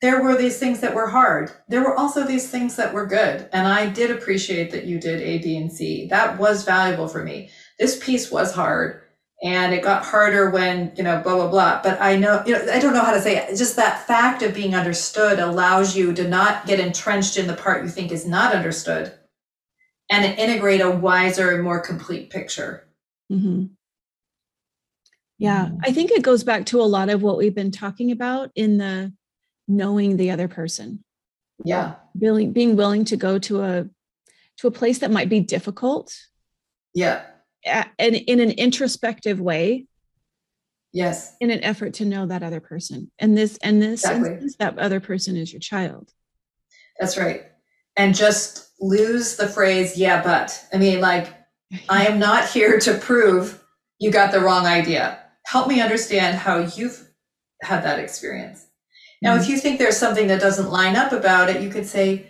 there 0.00 0.22
were 0.22 0.36
these 0.36 0.58
things 0.58 0.80
that 0.80 0.94
were 0.94 1.08
hard. 1.08 1.52
There 1.68 1.82
were 1.82 1.96
also 1.96 2.24
these 2.24 2.48
things 2.50 2.74
that 2.76 2.92
were 2.92 3.06
good. 3.06 3.48
And 3.52 3.68
I 3.68 3.86
did 3.86 4.10
appreciate 4.10 4.72
that 4.72 4.84
you 4.84 4.98
did 4.98 5.20
A, 5.20 5.38
B, 5.38 5.56
and 5.56 5.72
C. 5.72 6.08
That 6.08 6.38
was 6.38 6.64
valuable 6.64 7.06
for 7.06 7.22
me. 7.22 7.50
This 7.78 8.02
piece 8.04 8.30
was 8.30 8.52
hard 8.52 9.01
and 9.42 9.74
it 9.74 9.82
got 9.82 10.04
harder 10.04 10.50
when 10.50 10.92
you 10.96 11.02
know 11.02 11.20
blah 11.22 11.34
blah 11.34 11.48
blah. 11.48 11.80
But 11.82 12.00
i 12.00 12.16
know 12.16 12.42
you 12.46 12.52
know 12.52 12.72
i 12.72 12.78
don't 12.78 12.94
know 12.94 13.04
how 13.04 13.12
to 13.12 13.20
say 13.20 13.36
it. 13.36 13.56
Just 13.56 13.76
that 13.76 14.06
fact 14.06 14.42
of 14.42 14.54
being 14.54 14.74
understood 14.74 15.38
allows 15.38 15.96
you 15.96 16.12
to 16.14 16.28
not 16.28 16.66
get 16.66 16.80
entrenched 16.80 17.36
in 17.36 17.46
the 17.46 17.54
part 17.54 17.82
you 17.82 17.88
think 17.88 18.12
is 18.12 18.26
not 18.26 18.54
understood 18.54 19.12
and 20.10 20.38
integrate 20.38 20.80
a 20.80 20.90
wiser 20.90 21.52
and 21.52 21.64
more 21.64 21.80
complete 21.80 22.30
picture. 22.30 22.86
Mm-hmm. 23.30 23.64
yeah 25.38 25.70
i 25.82 25.90
think 25.90 26.10
it 26.10 26.22
goes 26.22 26.44
back 26.44 26.66
to 26.66 26.82
a 26.82 26.84
lot 26.84 27.08
of 27.08 27.22
what 27.22 27.38
we've 27.38 27.54
been 27.54 27.70
talking 27.70 28.10
about 28.10 28.50
in 28.54 28.76
the 28.76 29.10
knowing 29.68 30.16
the 30.16 30.30
other 30.30 30.48
person. 30.48 31.02
Yeah. 31.64 31.94
Being, 32.18 32.52
being 32.52 32.76
willing 32.76 33.04
to 33.06 33.16
go 33.16 33.38
to 33.38 33.62
a 33.62 33.88
to 34.58 34.66
a 34.66 34.70
place 34.70 34.98
that 34.98 35.10
might 35.10 35.28
be 35.28 35.40
difficult. 35.40 36.14
Yeah 36.94 37.22
and 37.64 38.16
in 38.16 38.40
an 38.40 38.50
introspective 38.52 39.40
way. 39.40 39.86
Yes. 40.92 41.34
In 41.40 41.50
an 41.50 41.64
effort 41.64 41.94
to 41.94 42.04
know 42.04 42.26
that 42.26 42.42
other 42.42 42.60
person. 42.60 43.10
And 43.18 43.36
this 43.36 43.58
and 43.62 43.80
this 43.80 44.04
exactly. 44.04 44.32
instance, 44.32 44.56
that 44.58 44.78
other 44.78 45.00
person 45.00 45.36
is 45.36 45.52
your 45.52 45.60
child. 45.60 46.10
That's 47.00 47.16
right. 47.16 47.44
And 47.96 48.14
just 48.14 48.70
lose 48.80 49.36
the 49.36 49.48
phrase 49.48 49.96
yeah 49.96 50.22
but. 50.22 50.66
I 50.72 50.78
mean 50.78 51.00
like 51.00 51.32
i 51.88 52.06
am 52.06 52.18
not 52.18 52.50
here 52.50 52.78
to 52.80 52.98
prove 52.98 53.62
you 53.98 54.10
got 54.10 54.32
the 54.32 54.40
wrong 54.40 54.66
idea. 54.66 55.18
Help 55.46 55.68
me 55.68 55.80
understand 55.80 56.36
how 56.36 56.58
you've 56.58 57.08
had 57.62 57.84
that 57.84 57.98
experience. 57.98 58.66
Now 59.22 59.34
mm-hmm. 59.34 59.42
if 59.42 59.48
you 59.48 59.58
think 59.58 59.78
there's 59.78 59.96
something 59.96 60.26
that 60.26 60.40
doesn't 60.40 60.70
line 60.70 60.96
up 60.96 61.12
about 61.12 61.48
it 61.48 61.62
you 61.62 61.70
could 61.70 61.86
say 61.86 62.26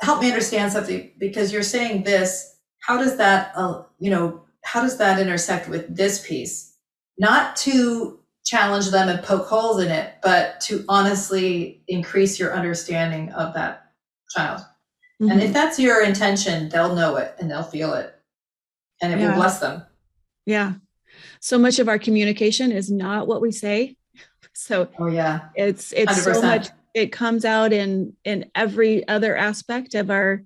help 0.00 0.20
me 0.20 0.28
understand 0.28 0.72
something 0.72 1.12
because 1.18 1.52
you're 1.52 1.62
saying 1.62 2.04
this. 2.04 2.56
How 2.80 2.98
does 2.98 3.16
that 3.16 3.52
uh, 3.56 3.84
you 4.04 4.10
know 4.10 4.42
how 4.64 4.82
does 4.82 4.98
that 4.98 5.18
intersect 5.18 5.66
with 5.66 5.96
this 5.96 6.26
piece 6.26 6.76
not 7.18 7.56
to 7.56 8.20
challenge 8.44 8.90
them 8.90 9.08
and 9.08 9.22
poke 9.22 9.46
holes 9.46 9.82
in 9.82 9.90
it 9.90 10.16
but 10.22 10.60
to 10.60 10.84
honestly 10.90 11.82
increase 11.88 12.38
your 12.38 12.54
understanding 12.54 13.30
of 13.32 13.54
that 13.54 13.92
child 14.28 14.60
mm-hmm. 14.60 15.30
and 15.30 15.40
if 15.40 15.46
mm-hmm. 15.46 15.54
that's 15.54 15.78
your 15.78 16.04
intention 16.04 16.68
they'll 16.68 16.94
know 16.94 17.16
it 17.16 17.34
and 17.38 17.50
they'll 17.50 17.62
feel 17.62 17.94
it 17.94 18.14
and 19.00 19.14
it 19.14 19.18
yeah. 19.18 19.28
will 19.28 19.36
bless 19.36 19.58
them 19.58 19.82
yeah 20.44 20.74
so 21.40 21.56
much 21.56 21.78
of 21.78 21.88
our 21.88 21.98
communication 21.98 22.72
is 22.72 22.90
not 22.90 23.26
what 23.26 23.40
we 23.40 23.50
say 23.50 23.96
so 24.52 24.86
oh 24.98 25.06
yeah 25.06 25.48
it's 25.54 25.92
it's 25.92 26.26
100%. 26.26 26.34
so 26.34 26.42
much 26.42 26.68
it 26.92 27.10
comes 27.10 27.46
out 27.46 27.72
in 27.72 28.12
in 28.22 28.50
every 28.54 29.08
other 29.08 29.34
aspect 29.34 29.94
of 29.94 30.10
our 30.10 30.44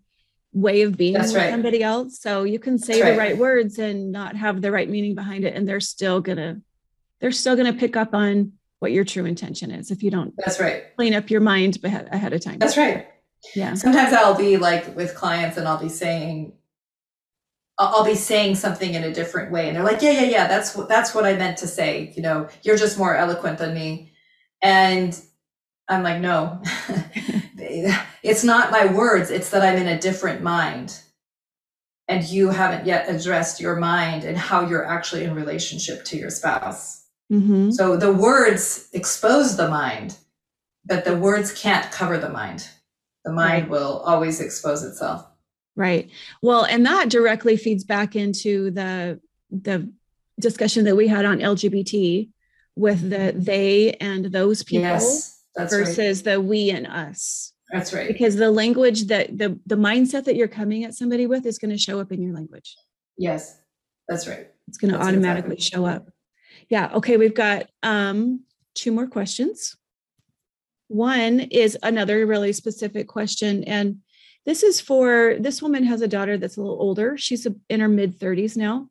way 0.53 0.83
of 0.83 0.97
being 0.97 1.15
That's 1.15 1.33
with 1.33 1.43
right. 1.43 1.51
somebody 1.51 1.83
else. 1.83 2.21
So 2.21 2.45
you 2.45 2.59
can 2.59 2.79
say 2.79 3.01
the 3.01 3.11
right. 3.11 3.19
right 3.19 3.39
words 3.39 3.79
and 3.79 4.11
not 4.13 4.37
have 4.37 4.63
the 4.63 4.73
right 4.73 4.89
meaning 4.89 5.15
behind 5.15 5.45
it, 5.45 5.55
and 5.55 5.69
they're 5.69 5.81
still 5.81 6.21
gonna 6.21 6.61
they're 7.21 7.33
still 7.33 7.57
gonna 7.57 7.73
pick 7.73 7.97
up 7.97 8.15
on 8.15 8.53
what 8.79 8.93
your 8.93 9.05
true 9.05 9.25
intention 9.25 9.71
is 9.71 9.91
if 9.91 10.03
you 10.03 10.11
don't. 10.11 10.35
That's 10.39 10.61
right. 10.61 10.85
Clean 10.97 11.15
up 11.15 11.31
your 11.31 11.41
mind 11.41 11.79
ahead 11.85 12.33
of 12.33 12.41
time. 12.41 12.59
That's 12.59 12.77
right. 12.77 13.09
Yeah. 13.55 13.75
Sometimes 13.75 14.13
I'll 14.13 14.37
be 14.37 14.57
like 14.57 14.97
with 14.97 15.15
clients, 15.15 15.57
and 15.57 15.67
I'll 15.67 15.81
be 15.81 15.89
saying. 15.89 16.55
I'll 17.81 18.05
be 18.05 18.17
saying 18.17 18.57
something 18.57 18.93
in 18.93 19.05
a 19.05 19.15
different 19.15 19.53
way, 19.53 19.69
and 19.69 19.77
they're 19.77 19.85
like, 19.85 20.03
"Yeah, 20.03 20.11
yeah, 20.11 20.25
yeah. 20.25 20.49
That's 20.49 20.75
what 20.75 20.89
that's 20.89 21.15
what 21.15 21.25
I 21.25 21.37
meant 21.37 21.59
to 21.59 21.69
say. 21.69 22.13
You 22.17 22.23
know, 22.23 22.49
you're 22.63 22.77
just 22.77 22.99
more 22.99 23.15
eloquent 23.15 23.59
than 23.59 23.73
me." 23.73 24.13
And 24.61 25.17
I'm 25.89 26.03
like, 26.03 26.21
no, 26.21 26.61
it's 28.23 28.45
not 28.45 28.71
my 28.71 28.87
words. 28.87 29.31
It's 29.31 29.51
that 29.51 29.63
I'm 29.63 29.77
in 29.77 29.89
a 29.89 29.99
different 29.99 30.43
mind. 30.43 31.01
And 32.07 32.25
you 32.25 32.49
haven't 32.49 32.87
yet 32.87 33.09
addressed 33.09 33.61
your 33.61 33.77
mind 33.77 34.25
and 34.25 34.37
how 34.37 34.67
you're 34.67 34.85
actually 34.85 35.25
in 35.25 35.35
relationship 35.35 36.05
to 36.07 36.17
your 36.17 36.31
spouse. 36.31 37.05
Mm-hmm. 37.31 37.71
So 37.73 37.97
the 37.97 38.13
words 38.13 38.89
expose 38.95 39.57
the 39.57 39.69
mind, 39.69 40.17
but 40.87 41.05
the 41.05 41.19
words 41.19 41.53
can't 41.53 41.91
cover 41.93 42.17
the 42.17 42.31
mind. 42.31 42.67
The 43.27 43.33
mind 43.33 43.65
right. 43.65 43.71
will 43.71 43.99
always 44.07 44.41
expose 44.41 44.83
itself. 44.83 45.27
Right. 45.77 46.11
Well, 46.41 46.65
and 46.65 46.87
that 46.87 47.11
directly 47.11 47.57
feeds 47.59 47.85
back 47.85 48.17
into 48.17 48.71
the 48.71 49.21
the 49.51 49.93
discussion 50.41 50.85
that 50.85 50.97
we 50.97 51.09
had 51.09 51.25
on 51.25 51.41
LGBT 51.41 52.31
with 52.75 53.11
the 53.11 53.35
they 53.37 53.93
and 54.01 54.27
those 54.27 54.63
people. 54.63 54.83
Yes 54.83 55.39
versus 55.67 56.19
right. 56.19 56.33
the 56.33 56.41
we 56.41 56.71
and 56.71 56.87
us. 56.87 57.53
That's 57.71 57.93
right. 57.93 58.09
Because 58.09 58.37
the 58.37 58.51
language 58.51 59.05
that 59.07 59.37
the 59.37 59.59
the 59.67 59.77
mindset 59.77 60.25
that 60.25 60.37
you're 60.37 60.49
coming 60.49 60.85
at 60.85 60.95
somebody 60.95 61.27
with 61.27 61.45
is 61.47 61.59
going 61.59 61.71
to 61.71 61.79
show 61.79 62.01
up 62.01 62.13
in 62.13 62.23
your 62.23 62.35
language. 62.35 62.77
Yes. 63.17 63.61
That's 64.09 64.27
right. 64.27 64.49
It's 64.69 64.79
going 64.79 64.95
to 64.95 65.01
automatically 65.01 65.57
exactly. 65.57 65.79
show 65.79 65.87
up. 65.87 66.09
Yeah, 66.71 66.91
okay, 66.95 67.17
we've 67.17 67.35
got 67.35 67.67
um 67.83 68.45
two 68.75 68.93
more 68.93 69.07
questions. 69.07 69.77
One 70.89 71.41
is 71.41 71.77
another 71.83 72.25
really 72.25 72.53
specific 72.53 73.09
question 73.09 73.65
and 73.65 73.99
this 74.47 74.63
is 74.63 74.81
for 74.81 75.37
this 75.39 75.61
woman 75.61 75.85
has 75.85 76.01
a 76.01 76.09
daughter 76.09 76.39
that's 76.39 76.57
a 76.57 76.63
little 76.63 76.81
older. 76.81 77.19
She's 77.19 77.47
in 77.69 77.81
her 77.81 77.89
mid 77.89 78.19
30s 78.19 78.57
now. 78.57 78.89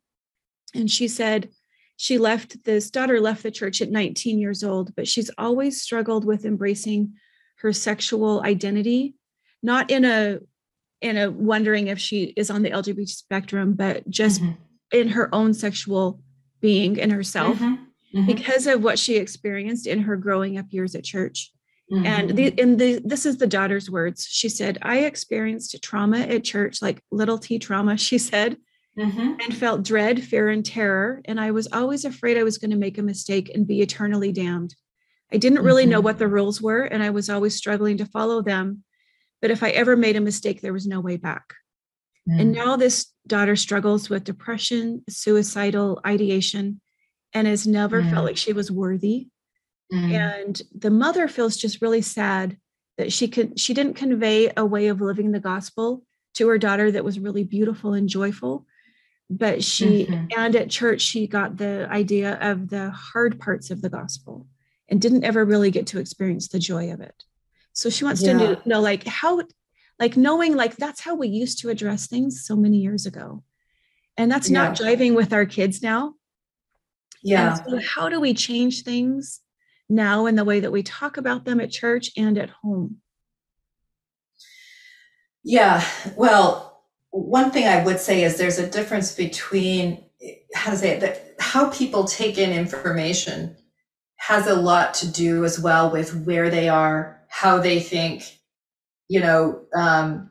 And 0.72 0.88
she 0.88 1.08
said, 1.08 1.48
she 1.98 2.16
left 2.16 2.62
this 2.64 2.90
daughter 2.92 3.20
left 3.20 3.42
the 3.42 3.50
church 3.50 3.82
at 3.82 3.90
19 3.90 4.38
years 4.38 4.62
old 4.64 4.94
but 4.94 5.06
she's 5.06 5.30
always 5.36 5.82
struggled 5.82 6.24
with 6.24 6.46
embracing 6.46 7.12
her 7.60 7.72
sexual 7.72 8.42
identity 8.42 9.14
not 9.62 9.90
in 9.90 10.04
a 10.04 10.38
in 11.00 11.16
a 11.16 11.30
wondering 11.30 11.88
if 11.88 11.98
she 11.98 12.24
is 12.36 12.50
on 12.50 12.62
the 12.62 12.70
lgbt 12.70 13.08
spectrum 13.08 13.74
but 13.74 14.08
just 14.08 14.40
mm-hmm. 14.40 14.52
in 14.92 15.08
her 15.08 15.32
own 15.34 15.54
sexual 15.54 16.20
being 16.60 16.96
in 16.96 17.10
herself 17.10 17.58
mm-hmm. 17.58 17.74
Mm-hmm. 18.14 18.26
because 18.26 18.66
of 18.66 18.82
what 18.82 18.98
she 18.98 19.16
experienced 19.16 19.86
in 19.86 20.00
her 20.00 20.16
growing 20.16 20.58
up 20.58 20.66
years 20.70 20.94
at 20.94 21.04
church 21.04 21.52
and 21.90 22.36
the 22.36 22.48
in 22.60 22.76
the 22.76 23.00
this 23.02 23.24
is 23.24 23.38
the 23.38 23.46
daughter's 23.46 23.90
words 23.90 24.26
she 24.30 24.50
said 24.50 24.76
i 24.82 24.98
experienced 24.98 25.74
trauma 25.82 26.18
at 26.18 26.44
church 26.44 26.82
like 26.82 27.02
little 27.10 27.38
t 27.38 27.58
trauma 27.58 27.96
she 28.08 28.18
said 28.18 28.58
mm-hmm. 28.98 29.34
and 29.40 29.56
felt 29.56 29.82
dread, 29.84 30.22
fear, 30.22 30.48
and 30.48 30.64
terror. 30.64 31.20
And 31.24 31.40
I 31.40 31.50
was 31.52 31.68
always 31.72 32.04
afraid 32.04 32.36
I 32.36 32.42
was 32.42 32.58
going 32.58 32.70
to 32.70 32.76
make 32.76 32.98
a 32.98 33.02
mistake 33.02 33.50
and 33.54 33.66
be 33.66 33.80
eternally 33.80 34.32
damned. 34.32 34.74
I 35.32 35.36
didn't 35.36 35.62
really 35.62 35.84
mm-hmm. 35.84 35.92
know 35.92 36.00
what 36.00 36.18
the 36.18 36.28
rules 36.28 36.60
were, 36.60 36.82
and 36.82 37.02
I 37.02 37.10
was 37.10 37.28
always 37.28 37.54
struggling 37.54 37.98
to 37.98 38.06
follow 38.06 38.42
them. 38.42 38.84
But 39.40 39.50
if 39.50 39.62
I 39.62 39.70
ever 39.70 39.96
made 39.96 40.16
a 40.16 40.20
mistake, 40.20 40.60
there 40.60 40.72
was 40.72 40.86
no 40.86 41.00
way 41.00 41.16
back. 41.16 41.54
Mm-hmm. 42.28 42.40
And 42.40 42.52
now 42.52 42.76
this 42.76 43.12
daughter 43.26 43.56
struggles 43.56 44.08
with 44.08 44.24
depression, 44.24 45.04
suicidal 45.08 46.00
ideation, 46.06 46.80
and 47.32 47.46
has 47.46 47.66
never 47.66 48.02
felt 48.02 48.24
mm. 48.24 48.28
like 48.28 48.36
she 48.36 48.52
was 48.52 48.70
worthy. 48.70 49.28
Mm. 49.92 50.12
And 50.12 50.62
the 50.74 50.90
mother 50.90 51.28
feels 51.28 51.56
just 51.56 51.82
really 51.82 52.02
sad 52.02 52.56
that 52.98 53.12
she 53.12 53.28
could 53.28 53.58
she 53.58 53.72
didn't 53.72 53.94
convey 53.94 54.50
a 54.56 54.66
way 54.66 54.88
of 54.88 55.00
living 55.00 55.30
the 55.30 55.40
gospel 55.40 56.02
to 56.34 56.48
her 56.48 56.58
daughter 56.58 56.90
that 56.90 57.04
was 57.04 57.18
really 57.18 57.44
beautiful 57.44 57.94
and 57.94 58.08
joyful 58.08 58.66
but 59.30 59.62
she 59.62 60.04
mm-hmm. 60.04 60.26
and 60.36 60.56
at 60.56 60.68
church 60.68 61.00
she 61.00 61.26
got 61.26 61.56
the 61.56 61.88
idea 61.90 62.38
of 62.40 62.68
the 62.68 62.90
hard 62.90 63.40
parts 63.40 63.70
of 63.70 63.80
the 63.80 63.88
gospel 63.88 64.46
and 64.88 65.00
didn't 65.00 65.24
ever 65.24 65.44
really 65.44 65.70
get 65.70 65.86
to 65.88 66.00
experience 66.00 66.48
the 66.48 66.58
joy 66.58 66.92
of 66.92 67.00
it. 67.00 67.24
So 67.72 67.90
she 67.90 68.04
wants 68.04 68.22
yeah. 68.22 68.32
to 68.38 68.62
know 68.64 68.80
like 68.80 69.06
how 69.06 69.42
like 69.98 70.16
knowing 70.16 70.56
like 70.56 70.76
that's 70.76 71.00
how 71.00 71.14
we 71.14 71.28
used 71.28 71.60
to 71.60 71.68
address 71.68 72.06
things 72.06 72.44
so 72.44 72.56
many 72.56 72.78
years 72.78 73.06
ago. 73.06 73.42
And 74.16 74.30
that's 74.30 74.50
yeah. 74.50 74.62
not 74.62 74.76
driving 74.76 75.14
with 75.14 75.32
our 75.32 75.46
kids 75.46 75.82
now. 75.82 76.14
Yeah. 77.22 77.54
so 77.54 77.80
how 77.80 78.08
do 78.08 78.20
we 78.20 78.32
change 78.32 78.84
things 78.84 79.40
now 79.88 80.26
in 80.26 80.36
the 80.36 80.44
way 80.44 80.60
that 80.60 80.70
we 80.70 80.82
talk 80.82 81.16
about 81.16 81.44
them 81.44 81.60
at 81.60 81.70
church 81.70 82.10
and 82.16 82.38
at 82.38 82.50
home? 82.50 82.98
Yeah 85.42 85.84
well 86.16 86.68
one 87.10 87.50
thing 87.50 87.66
I 87.66 87.84
would 87.84 87.98
say 87.98 88.22
is 88.22 88.36
there's 88.36 88.58
a 88.58 88.68
difference 88.68 89.14
between 89.14 90.04
how 90.54 90.70
to 90.70 90.76
say 90.76 90.90
it 90.90 91.00
that 91.00 91.34
how 91.38 91.70
people 91.70 92.04
take 92.04 92.38
in 92.38 92.52
information 92.52 93.56
has 94.28 94.46
a 94.46 94.54
lot 94.54 94.92
to 94.92 95.10
do 95.10 95.42
as 95.46 95.58
well 95.58 95.90
with 95.90 96.14
where 96.26 96.50
they 96.50 96.68
are, 96.68 97.18
how 97.28 97.58
they 97.58 97.80
think. 97.80 98.38
You 99.08 99.20
know, 99.20 99.62
um, 99.74 100.28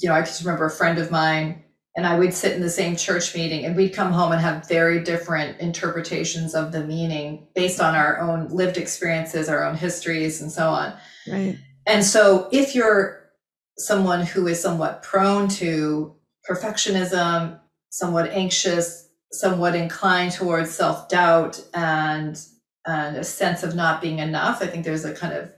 you 0.00 0.08
know, 0.08 0.16
I 0.16 0.22
just 0.22 0.42
remember 0.42 0.64
a 0.64 0.70
friend 0.72 0.98
of 0.98 1.12
mine 1.12 1.62
and 1.94 2.04
I 2.04 2.18
would 2.18 2.34
sit 2.34 2.52
in 2.52 2.62
the 2.62 2.68
same 2.68 2.96
church 2.96 3.32
meeting 3.36 3.64
and 3.64 3.76
we'd 3.76 3.94
come 3.94 4.10
home 4.10 4.32
and 4.32 4.40
have 4.40 4.68
very 4.68 5.04
different 5.04 5.60
interpretations 5.60 6.56
of 6.56 6.72
the 6.72 6.82
meaning 6.82 7.46
based 7.54 7.80
on 7.80 7.94
our 7.94 8.18
own 8.18 8.48
lived 8.48 8.76
experiences, 8.76 9.48
our 9.48 9.64
own 9.64 9.76
histories, 9.76 10.42
and 10.42 10.50
so 10.50 10.70
on. 10.70 10.94
Right. 11.30 11.56
And 11.86 12.04
so 12.04 12.48
if 12.50 12.74
you're 12.74 13.30
someone 13.78 14.26
who 14.26 14.48
is 14.48 14.60
somewhat 14.60 15.04
prone 15.04 15.46
to 15.50 16.16
perfectionism, 16.50 17.60
somewhat 17.90 18.30
anxious, 18.32 19.03
somewhat 19.38 19.74
inclined 19.74 20.32
towards 20.32 20.70
self 20.70 21.08
doubt 21.08 21.60
and 21.74 22.40
and 22.86 23.16
a 23.16 23.24
sense 23.24 23.62
of 23.62 23.74
not 23.74 24.00
being 24.00 24.18
enough. 24.18 24.62
I 24.62 24.66
think 24.66 24.84
there's 24.84 25.04
a 25.04 25.14
kind 25.14 25.32
of 25.32 25.50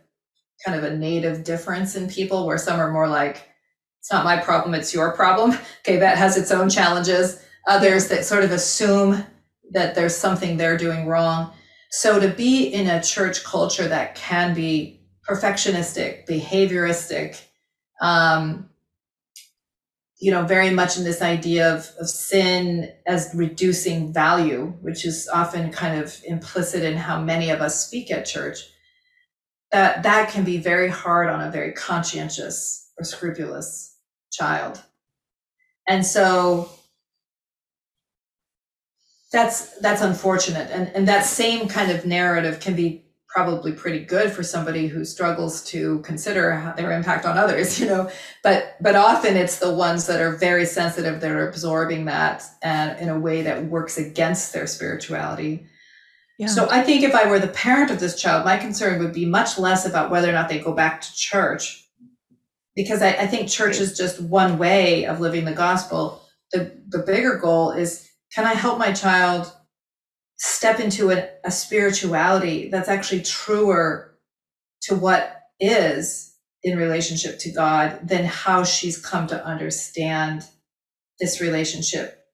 kind 0.65 0.79
of 0.79 0.85
a 0.85 0.97
native 0.97 1.45
difference 1.45 1.97
in 1.97 2.09
people 2.09 2.47
where 2.47 2.59
some 2.59 2.81
are 2.81 2.91
more 2.93 3.09
like 3.09 3.49
it's 4.01 4.13
not 4.13 4.25
my 4.25 4.37
problem, 4.37 4.75
it's 4.75 4.95
your 4.95 5.13
problem. 5.15 5.59
Okay, 5.81 5.99
that 5.99 6.19
has 6.19 6.37
its 6.37 6.51
own 6.51 6.69
challenges. 6.69 7.43
others 7.69 8.09
that 8.09 8.25
sort 8.25 8.45
of 8.45 8.51
assume 8.53 9.25
that 9.73 9.95
there's 9.95 10.17
something 10.17 10.57
they're 10.57 10.77
doing 10.77 11.07
wrong. 11.07 11.53
So 11.91 12.19
to 12.21 12.29
be 12.29 12.67
in 12.67 12.89
a 12.89 13.03
church 13.03 13.45
culture 13.45 13.89
that 13.89 14.15
can 14.15 14.55
be 14.55 15.01
perfectionistic, 15.29 16.27
behavioristic, 16.27 17.41
um, 18.01 18.69
you 20.19 20.31
know, 20.31 20.45
very 20.45 20.71
much 20.71 20.97
in 20.97 21.05
this 21.05 21.21
idea 21.21 21.75
of, 21.75 21.91
of 22.01 22.09
sin 22.09 22.91
as 23.07 23.31
reducing 23.35 24.13
value, 24.13 24.73
which 24.81 25.05
is 25.05 25.29
often 25.29 25.71
kind 25.71 26.03
of 26.03 26.17
implicit 26.25 26.83
in 26.83 26.97
how 26.97 27.21
many 27.21 27.51
of 27.51 27.61
us 27.61 27.87
speak 27.87 28.11
at 28.11 28.25
church, 28.25 28.61
that 29.73 30.03
that 30.05 30.31
can 30.31 30.43
be 30.43 30.57
very 30.57 30.89
hard 30.89 31.29
on 31.29 31.43
a 31.43 31.51
very 31.51 31.73
conscientious 31.73 32.91
or 32.99 33.05
scrupulous 33.05 33.95
child. 34.33 34.83
And 35.87 36.05
so 36.05 36.71
that's 39.33 39.79
that's 39.81 40.01
unfortunate. 40.01 40.71
And 40.71 40.89
and 40.95 41.09
that 41.09 41.27
same 41.27 41.69
kind 41.69 41.91
of 41.91 42.07
narrative 42.07 42.61
can 42.61 42.75
be 42.75 43.06
probably 43.37 43.71
pretty 43.71 44.03
good 44.03 44.33
for 44.33 44.43
somebody 44.43 44.87
who 44.87 45.05
struggles 45.05 45.63
to 45.63 45.99
consider 45.99 46.73
their 46.79 46.91
impact 46.91 47.27
on 47.27 47.37
others 47.37 47.79
you 47.81 47.87
know? 47.87 48.11
But 48.43 48.77
but 48.81 48.97
often 48.97 49.37
it's 49.37 49.59
the 49.59 49.75
ones 49.75 50.07
that 50.07 50.23
are 50.23 50.37
very 50.37 50.65
sensitive 50.65 51.21
that 51.21 51.31
are 51.31 51.47
absorbing 51.47 52.07
that 52.07 52.45
and 52.63 52.99
in 52.99 53.11
a 53.11 53.19
way 53.19 53.43
that 53.43 53.67
works 53.67 53.99
against 53.99 54.55
their 54.55 54.67
spirituality. 54.67 55.67
Yeah. 56.39 56.49
so 56.49 56.69
i 56.71 56.83
think 56.83 57.03
if 57.03 57.15
i 57.15 57.27
were 57.31 57.39
the 57.39 57.49
parent 57.49 57.91
of 57.91 57.99
this 57.99 58.21
child 58.21 58.45
my 58.45 58.59
concern 58.59 58.99
would 58.99 59.15
be 59.15 59.25
much 59.25 59.59
less 59.59 59.87
about 59.87 60.11
whether 60.11 60.29
or 60.29 60.33
not 60.33 60.51
they 60.51 60.59
go 60.59 60.75
back 60.75 61.01
to 61.01 61.15
church 61.15 61.89
because 62.75 63.01
i, 63.01 63.09
I 63.09 63.27
think 63.27 63.49
church 63.49 63.79
is 63.81 63.97
just 63.97 64.21
one 64.21 64.59
way 64.59 65.07
of 65.07 65.21
living 65.21 65.47
the 65.47 65.55
gospel. 65.67 66.23
The 66.53 66.61
the 66.89 66.99
bigger 66.99 67.37
goal 67.37 67.71
is 67.71 68.11
can 68.35 68.45
i 68.45 68.55
help 68.55 68.79
my 68.79 68.93
child 68.93 69.51
step 70.39 70.81
into 70.81 71.11
a, 71.11 71.29
a 71.45 71.51
spirituality 71.51 72.69
that's 72.69 72.89
actually 72.89 73.23
truer 73.23 74.17
to 74.83 74.95
what 74.95 75.43
is 75.61 76.35
in 76.63 76.79
relationship 76.79 77.39
to 77.39 77.53
God 77.53 78.01
than 78.03 78.25
how 78.25 78.65
she's 78.65 79.01
come 79.01 79.27
to 79.29 79.45
understand 79.45 80.45
this 81.21 81.41
relationship 81.41 82.25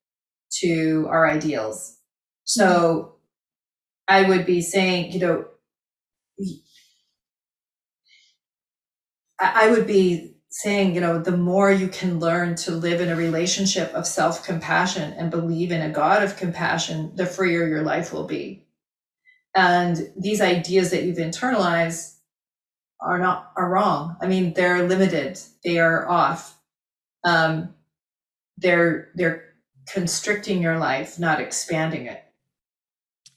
to 0.61 1.07
our 1.11 1.29
ideals. 1.29 1.99
So 2.45 3.17
I 4.09 4.29
would 4.29 4.47
be 4.47 4.61
saying, 4.61 5.13
you 5.13 5.21
know, 5.21 5.45
I 9.39 9.71
would 9.71 9.87
be 9.87 10.32
saying, 10.53 10.95
you 10.95 11.01
know, 11.01 11.19
the 11.19 11.37
more 11.37 11.73
you 11.73 11.89
can 11.89 12.21
learn 12.21 12.55
to 12.55 12.73
live 12.73 13.01
in 13.01 13.09
a 13.09 13.17
relationship 13.17 13.93
of 13.95 14.07
self 14.07 14.45
compassion 14.45 15.13
and 15.15 15.31
believe 15.31 15.73
in 15.73 15.81
a 15.81 15.91
God 15.91 16.23
of 16.23 16.37
compassion, 16.37 17.11
the 17.15 17.27
freer 17.27 17.67
your 17.67 17.83
life 17.83 18.13
will 18.13 18.27
be. 18.27 18.67
And 19.55 20.13
these 20.17 20.43
ideas 20.43 20.91
that 20.91 21.05
you've 21.05 21.17
internalized 21.17 22.17
are 23.01 23.19
not 23.19 23.53
are 23.57 23.69
wrong. 23.69 24.17
I 24.21 24.27
mean, 24.27 24.53
they're 24.53 24.87
limited. 24.87 25.41
They 25.65 25.79
are 25.79 26.07
off. 26.09 26.59
Um, 27.25 27.75
they're 28.59 29.09
they're 29.15 29.55
constricting 29.89 30.61
your 30.61 30.79
life, 30.79 31.19
not 31.19 31.41
expanding 31.41 32.07
it. 32.07 32.23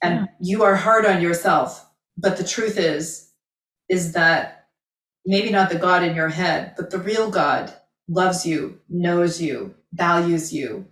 And 0.01 0.15
yeah. 0.15 0.25
you 0.39 0.63
are 0.63 0.75
hard 0.75 1.06
on 1.06 1.21
yourself. 1.21 1.89
But 2.17 2.38
the 2.38 2.43
truth 2.43 2.78
is, 2.78 3.32
is 3.89 4.13
that 4.13 4.64
maybe 5.25 5.49
not 5.49 5.69
the 5.69 5.77
God 5.77 6.03
in 6.03 6.15
your 6.15 6.29
head, 6.29 6.73
but 6.77 6.91
the 6.91 6.99
real 6.99 7.29
God 7.29 7.73
loves 8.07 8.45
you, 8.45 8.79
knows 8.89 9.41
you, 9.41 9.75
values 9.93 10.53
you, 10.53 10.88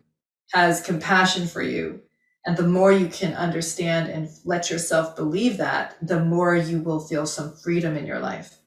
has 0.54 0.82
compassion 0.82 1.48
for 1.48 1.62
you. 1.62 2.02
And 2.46 2.58
the 2.58 2.68
more 2.68 2.92
you 2.92 3.08
can 3.08 3.34
understand 3.34 4.10
and 4.10 4.30
let 4.44 4.70
yourself 4.70 5.16
believe 5.16 5.58
that, 5.58 5.96
the 6.02 6.20
more 6.20 6.56
you 6.56 6.80
will 6.80 7.00
feel 7.00 7.26
some 7.26 7.56
freedom 7.56 7.96
in 7.96 8.06
your 8.06 8.20
life. 8.20 8.58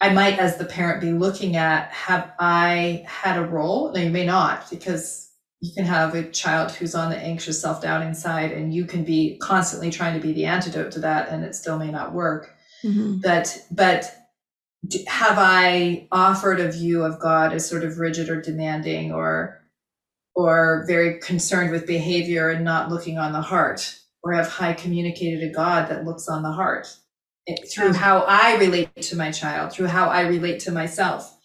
I 0.00 0.10
might, 0.10 0.38
as 0.38 0.56
the 0.56 0.64
parent, 0.64 1.02
be 1.02 1.12
looking 1.12 1.56
at 1.56 1.90
have 1.90 2.32
I 2.38 3.04
had 3.06 3.36
a 3.36 3.44
role? 3.44 3.92
Now, 3.92 4.00
you 4.00 4.10
may 4.10 4.24
not, 4.24 4.70
because 4.70 5.30
you 5.60 5.72
can 5.74 5.84
have 5.84 6.14
a 6.14 6.30
child 6.30 6.70
who's 6.70 6.94
on 6.94 7.10
the 7.10 7.18
anxious 7.18 7.60
self 7.60 7.82
doubting 7.82 8.14
side, 8.14 8.50
and 8.52 8.72
you 8.72 8.86
can 8.86 9.04
be 9.04 9.36
constantly 9.42 9.90
trying 9.90 10.14
to 10.14 10.26
be 10.26 10.32
the 10.32 10.46
antidote 10.46 10.92
to 10.92 11.00
that, 11.00 11.28
and 11.28 11.44
it 11.44 11.54
still 11.54 11.78
may 11.78 11.90
not 11.90 12.14
work. 12.14 12.56
Mm-hmm. 12.84 13.18
But 13.20 13.64
but 13.70 14.16
have 15.06 15.36
I 15.38 16.08
offered 16.10 16.60
a 16.60 16.72
view 16.72 17.04
of 17.04 17.20
God 17.20 17.52
as 17.52 17.68
sort 17.68 17.84
of 17.84 17.98
rigid 17.98 18.28
or 18.28 18.40
demanding 18.40 19.12
or 19.12 19.60
or 20.34 20.84
very 20.86 21.18
concerned 21.20 21.70
with 21.70 21.86
behavior 21.86 22.50
and 22.50 22.64
not 22.64 22.90
looking 22.90 23.18
on 23.18 23.32
the 23.32 23.42
heart? 23.42 23.96
Or 24.22 24.32
have 24.32 24.54
I 24.60 24.74
communicated 24.74 25.42
a 25.42 25.52
God 25.52 25.88
that 25.88 26.04
looks 26.04 26.28
on 26.28 26.42
the 26.42 26.52
heart 26.52 26.94
it, 27.46 27.70
through 27.72 27.94
how 27.94 28.20
I 28.20 28.56
relate 28.56 28.94
to 28.96 29.16
my 29.16 29.30
child, 29.30 29.72
through 29.72 29.86
how 29.86 30.08
I 30.08 30.22
relate 30.22 30.60
to 30.60 30.72
myself? 30.72 31.38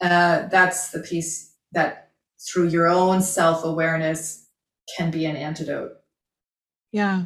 Uh, 0.00 0.46
that's 0.48 0.90
the 0.90 1.00
piece 1.00 1.54
that 1.72 2.10
through 2.40 2.68
your 2.68 2.86
own 2.86 3.20
self 3.20 3.64
awareness 3.64 4.46
can 4.96 5.10
be 5.10 5.26
an 5.26 5.36
antidote. 5.36 5.92
Yeah. 6.92 7.24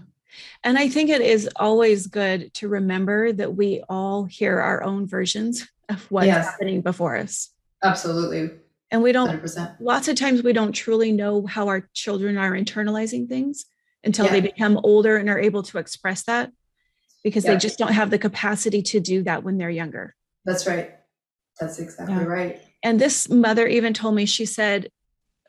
And 0.64 0.78
I 0.78 0.88
think 0.88 1.10
it 1.10 1.20
is 1.20 1.48
always 1.56 2.06
good 2.06 2.52
to 2.54 2.68
remember 2.68 3.32
that 3.32 3.54
we 3.54 3.82
all 3.88 4.24
hear 4.24 4.60
our 4.60 4.82
own 4.82 5.06
versions 5.06 5.68
of 5.88 6.10
what's 6.10 6.26
yes. 6.26 6.46
happening 6.46 6.80
before 6.80 7.16
us. 7.16 7.50
Absolutely. 7.82 8.50
And 8.90 9.02
we 9.02 9.12
don't, 9.12 9.40
100%. 9.40 9.76
lots 9.80 10.08
of 10.08 10.16
times 10.16 10.42
we 10.42 10.52
don't 10.52 10.72
truly 10.72 11.12
know 11.12 11.46
how 11.46 11.68
our 11.68 11.88
children 11.94 12.36
are 12.36 12.52
internalizing 12.52 13.28
things 13.28 13.64
until 14.04 14.26
yeah. 14.26 14.32
they 14.32 14.40
become 14.40 14.78
older 14.82 15.16
and 15.16 15.28
are 15.28 15.38
able 15.38 15.62
to 15.62 15.78
express 15.78 16.24
that 16.24 16.52
because 17.24 17.44
yeah. 17.44 17.52
they 17.52 17.58
just 17.58 17.78
don't 17.78 17.92
have 17.92 18.10
the 18.10 18.18
capacity 18.18 18.82
to 18.82 19.00
do 19.00 19.22
that 19.22 19.44
when 19.44 19.58
they're 19.58 19.70
younger. 19.70 20.14
That's 20.44 20.66
right. 20.66 20.92
That's 21.60 21.78
exactly 21.78 22.16
yeah. 22.16 22.24
right. 22.24 22.60
And 22.82 23.00
this 23.00 23.28
mother 23.28 23.66
even 23.66 23.94
told 23.94 24.14
me, 24.14 24.26
she 24.26 24.44
said, 24.44 24.90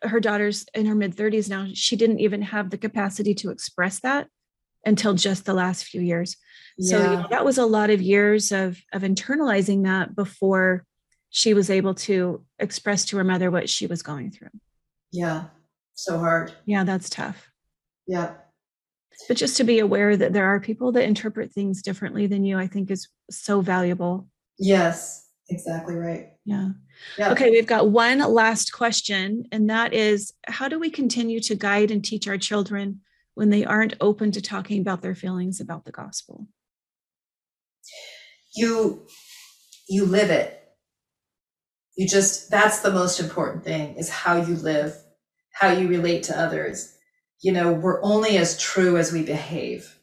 her 0.03 0.19
daughter's 0.19 0.65
in 0.73 0.85
her 0.85 0.95
mid 0.95 1.15
30s 1.15 1.49
now. 1.49 1.67
She 1.73 1.95
didn't 1.95 2.19
even 2.19 2.41
have 2.41 2.69
the 2.69 2.77
capacity 2.77 3.33
to 3.35 3.49
express 3.49 3.99
that 4.01 4.27
until 4.85 5.13
just 5.13 5.45
the 5.45 5.53
last 5.53 5.85
few 5.85 6.01
years. 6.01 6.37
Yeah. 6.77 6.89
So 6.89 6.97
you 6.97 7.17
know, 7.17 7.27
that 7.29 7.45
was 7.45 7.57
a 7.57 7.65
lot 7.65 7.89
of 7.89 8.01
years 8.01 8.51
of 8.51 8.79
of 8.91 9.03
internalizing 9.03 9.83
that 9.83 10.15
before 10.15 10.85
she 11.29 11.53
was 11.53 11.69
able 11.69 11.95
to 11.95 12.45
express 12.59 13.05
to 13.05 13.17
her 13.17 13.23
mother 13.23 13.49
what 13.49 13.69
she 13.69 13.87
was 13.87 14.01
going 14.01 14.31
through. 14.31 14.49
Yeah. 15.11 15.45
So 15.95 16.19
hard. 16.19 16.53
Yeah, 16.65 16.83
that's 16.83 17.09
tough. 17.09 17.49
Yeah. 18.07 18.33
But 19.27 19.37
just 19.37 19.57
to 19.57 19.63
be 19.63 19.79
aware 19.79 20.17
that 20.17 20.33
there 20.33 20.45
are 20.45 20.59
people 20.59 20.91
that 20.93 21.05
interpret 21.05 21.51
things 21.51 21.81
differently 21.81 22.27
than 22.27 22.43
you, 22.43 22.57
I 22.57 22.67
think 22.67 22.91
is 22.91 23.07
so 23.29 23.61
valuable. 23.61 24.27
Yes, 24.59 25.27
exactly 25.49 25.95
right. 25.95 26.33
Yeah. 26.45 26.69
yeah. 27.17 27.31
Okay, 27.31 27.49
we've 27.49 27.67
got 27.67 27.89
one 27.89 28.19
last 28.19 28.73
question, 28.73 29.45
and 29.51 29.69
that 29.69 29.93
is 29.93 30.33
how 30.47 30.67
do 30.67 30.79
we 30.79 30.89
continue 30.89 31.39
to 31.41 31.55
guide 31.55 31.91
and 31.91 32.03
teach 32.03 32.27
our 32.27 32.37
children 32.37 33.01
when 33.35 33.49
they 33.49 33.65
aren't 33.65 33.95
open 33.99 34.31
to 34.31 34.41
talking 34.41 34.81
about 34.81 35.01
their 35.01 35.15
feelings 35.15 35.59
about 35.59 35.85
the 35.85 35.91
gospel? 35.91 36.47
You 38.55 39.07
you 39.89 40.05
live 40.05 40.29
it. 40.29 40.59
You 41.95 42.07
just 42.07 42.49
that's 42.49 42.79
the 42.79 42.91
most 42.91 43.19
important 43.19 43.63
thing 43.63 43.95
is 43.95 44.09
how 44.09 44.37
you 44.37 44.55
live, 44.55 44.95
how 45.51 45.71
you 45.71 45.87
relate 45.87 46.23
to 46.23 46.39
others. 46.39 46.95
You 47.41 47.51
know, 47.51 47.73
we're 47.73 48.03
only 48.03 48.37
as 48.37 48.57
true 48.57 48.97
as 48.97 49.11
we 49.11 49.23
behave. 49.23 49.99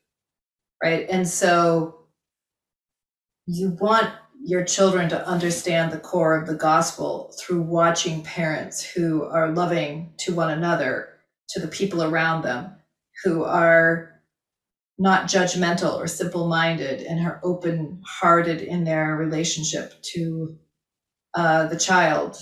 Right? 0.83 1.07
And 1.11 1.29
so 1.29 2.07
you 3.47 3.77
want 3.81 4.11
your 4.43 4.65
children 4.65 5.09
to 5.11 5.27
understand 5.27 5.93
the 5.93 5.99
core 5.99 6.37
of 6.37 6.47
the 6.47 6.55
gospel 6.55 7.35
through 7.39 7.61
watching 7.63 8.23
parents 8.23 8.83
who 8.83 9.25
are 9.25 9.53
loving 9.53 10.15
to 10.19 10.35
one 10.35 10.51
another, 10.51 11.09
to 11.51 11.61
the 11.61 11.69
people 11.69 12.03
around 12.03 12.43
them, 12.43 12.75
who 13.25 13.45
are 13.45 14.21
not 14.99 15.27
judgmental 15.29 15.95
or 15.95 16.07
simple 16.07 16.47
minded 16.49 17.01
and 17.03 17.27
are 17.27 17.41
open 17.43 18.03
hearted 18.07 18.61
in 18.61 18.85
their 18.85 19.17
relationship 19.17 19.95
to 20.03 20.59
uh, 21.35 21.67
the 21.67 21.79
child, 21.79 22.37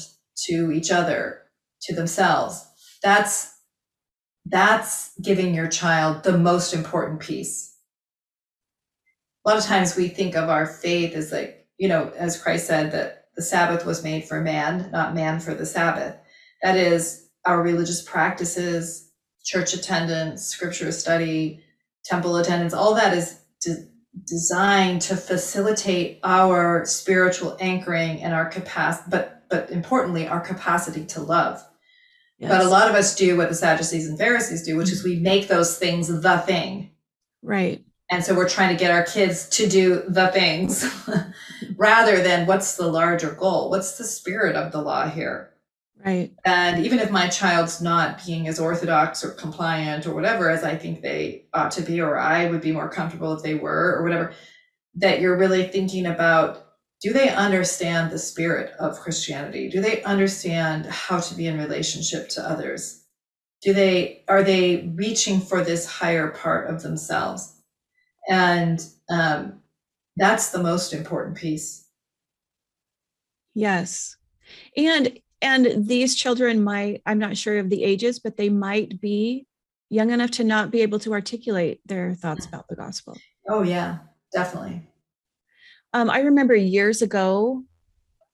to 0.46 0.72
each 0.72 0.90
other, 0.90 1.42
to 1.82 1.94
themselves. 1.94 2.66
That's 3.02 3.54
that's 4.50 5.12
giving 5.20 5.54
your 5.54 5.68
child 5.68 6.22
the 6.22 6.36
most 6.36 6.72
important 6.72 7.20
piece. 7.20 7.76
A 9.44 9.50
lot 9.50 9.58
of 9.58 9.64
times 9.64 9.94
we 9.94 10.08
think 10.08 10.34
of 10.34 10.48
our 10.48 10.66
faith 10.66 11.14
as 11.14 11.30
like, 11.32 11.66
you 11.76 11.86
know, 11.86 12.10
as 12.16 12.40
Christ 12.42 12.66
said 12.66 12.92
that 12.92 13.26
the 13.36 13.42
Sabbath 13.42 13.84
was 13.84 14.02
made 14.02 14.24
for 14.24 14.40
man, 14.40 14.90
not 14.90 15.14
man 15.14 15.38
for 15.38 15.54
the 15.54 15.66
Sabbath. 15.66 16.16
That 16.62 16.76
is 16.76 17.28
our 17.44 17.62
religious 17.62 18.02
practices, 18.02 19.07
church 19.48 19.72
attendance, 19.72 20.44
scripture 20.44 20.92
study, 20.92 21.64
temple 22.04 22.36
attendance, 22.36 22.74
all 22.74 22.94
that 22.94 23.16
is 23.16 23.40
de- 23.62 23.88
designed 24.26 25.00
to 25.00 25.16
facilitate 25.16 26.20
our 26.22 26.84
spiritual 26.84 27.56
anchoring 27.58 28.22
and 28.22 28.34
our 28.34 28.46
capacity, 28.46 29.08
but 29.10 29.34
but 29.48 29.70
importantly, 29.70 30.28
our 30.28 30.40
capacity 30.40 31.06
to 31.06 31.22
love. 31.22 31.64
Yes. 32.38 32.50
But 32.50 32.66
a 32.66 32.68
lot 32.68 32.90
of 32.90 32.94
us 32.94 33.16
do 33.16 33.38
what 33.38 33.48
the 33.48 33.54
Sadducees 33.54 34.06
and 34.06 34.18
Pharisees 34.18 34.62
do, 34.62 34.76
which 34.76 34.92
is 34.92 35.02
we 35.02 35.18
make 35.18 35.48
those 35.48 35.78
things 35.78 36.08
the 36.08 36.38
thing. 36.38 36.90
Right. 37.42 37.82
And 38.10 38.22
so 38.22 38.34
we're 38.34 38.48
trying 38.48 38.76
to 38.76 38.78
get 38.78 38.90
our 38.90 39.04
kids 39.04 39.48
to 39.50 39.66
do 39.66 40.02
the 40.06 40.28
things 40.28 40.84
rather 41.76 42.22
than 42.22 42.46
what's 42.46 42.76
the 42.76 42.86
larger 42.86 43.32
goal? 43.32 43.70
What's 43.70 43.96
the 43.96 44.04
spirit 44.04 44.54
of 44.54 44.70
the 44.70 44.82
law 44.82 45.08
here? 45.08 45.54
Right. 46.04 46.32
And 46.44 46.84
even 46.84 47.00
if 47.00 47.10
my 47.10 47.28
child's 47.28 47.82
not 47.82 48.24
being 48.24 48.46
as 48.46 48.60
orthodox 48.60 49.24
or 49.24 49.30
compliant 49.30 50.06
or 50.06 50.14
whatever 50.14 50.48
as 50.48 50.62
I 50.62 50.76
think 50.76 51.02
they 51.02 51.46
ought 51.52 51.72
to 51.72 51.82
be, 51.82 52.00
or 52.00 52.16
I 52.18 52.48
would 52.48 52.60
be 52.60 52.72
more 52.72 52.88
comfortable 52.88 53.32
if 53.32 53.42
they 53.42 53.54
were, 53.54 53.96
or 53.96 54.04
whatever, 54.04 54.32
that 54.94 55.20
you're 55.20 55.36
really 55.36 55.66
thinking 55.66 56.06
about 56.06 56.64
do 57.00 57.12
they 57.12 57.28
understand 57.28 58.10
the 58.10 58.18
spirit 58.18 58.72
of 58.80 58.98
Christianity? 58.98 59.68
Do 59.68 59.80
they 59.80 60.02
understand 60.02 60.86
how 60.86 61.20
to 61.20 61.34
be 61.34 61.46
in 61.46 61.58
relationship 61.58 62.28
to 62.30 62.48
others? 62.48 63.04
Do 63.62 63.72
they 63.72 64.24
are 64.28 64.42
they 64.42 64.92
reaching 64.94 65.40
for 65.40 65.62
this 65.62 65.86
higher 65.86 66.28
part 66.28 66.70
of 66.70 66.82
themselves? 66.82 67.56
And 68.28 68.84
um, 69.08 69.60
that's 70.16 70.50
the 70.50 70.62
most 70.62 70.92
important 70.92 71.36
piece. 71.36 71.86
Yes. 73.54 74.16
And 74.76 75.18
and 75.40 75.86
these 75.86 76.14
children 76.14 76.62
might 76.62 77.02
i'm 77.06 77.18
not 77.18 77.36
sure 77.36 77.58
of 77.58 77.70
the 77.70 77.84
ages 77.84 78.18
but 78.18 78.36
they 78.36 78.48
might 78.48 79.00
be 79.00 79.46
young 79.90 80.10
enough 80.10 80.30
to 80.32 80.44
not 80.44 80.70
be 80.70 80.82
able 80.82 80.98
to 80.98 81.12
articulate 81.12 81.80
their 81.86 82.14
thoughts 82.14 82.44
about 82.44 82.68
the 82.68 82.76
gospel. 82.76 83.16
Oh 83.48 83.62
yeah 83.62 83.98
definitely. 84.32 84.86
Um, 85.94 86.10
i 86.10 86.20
remember 86.20 86.54
years 86.54 87.02
ago 87.02 87.64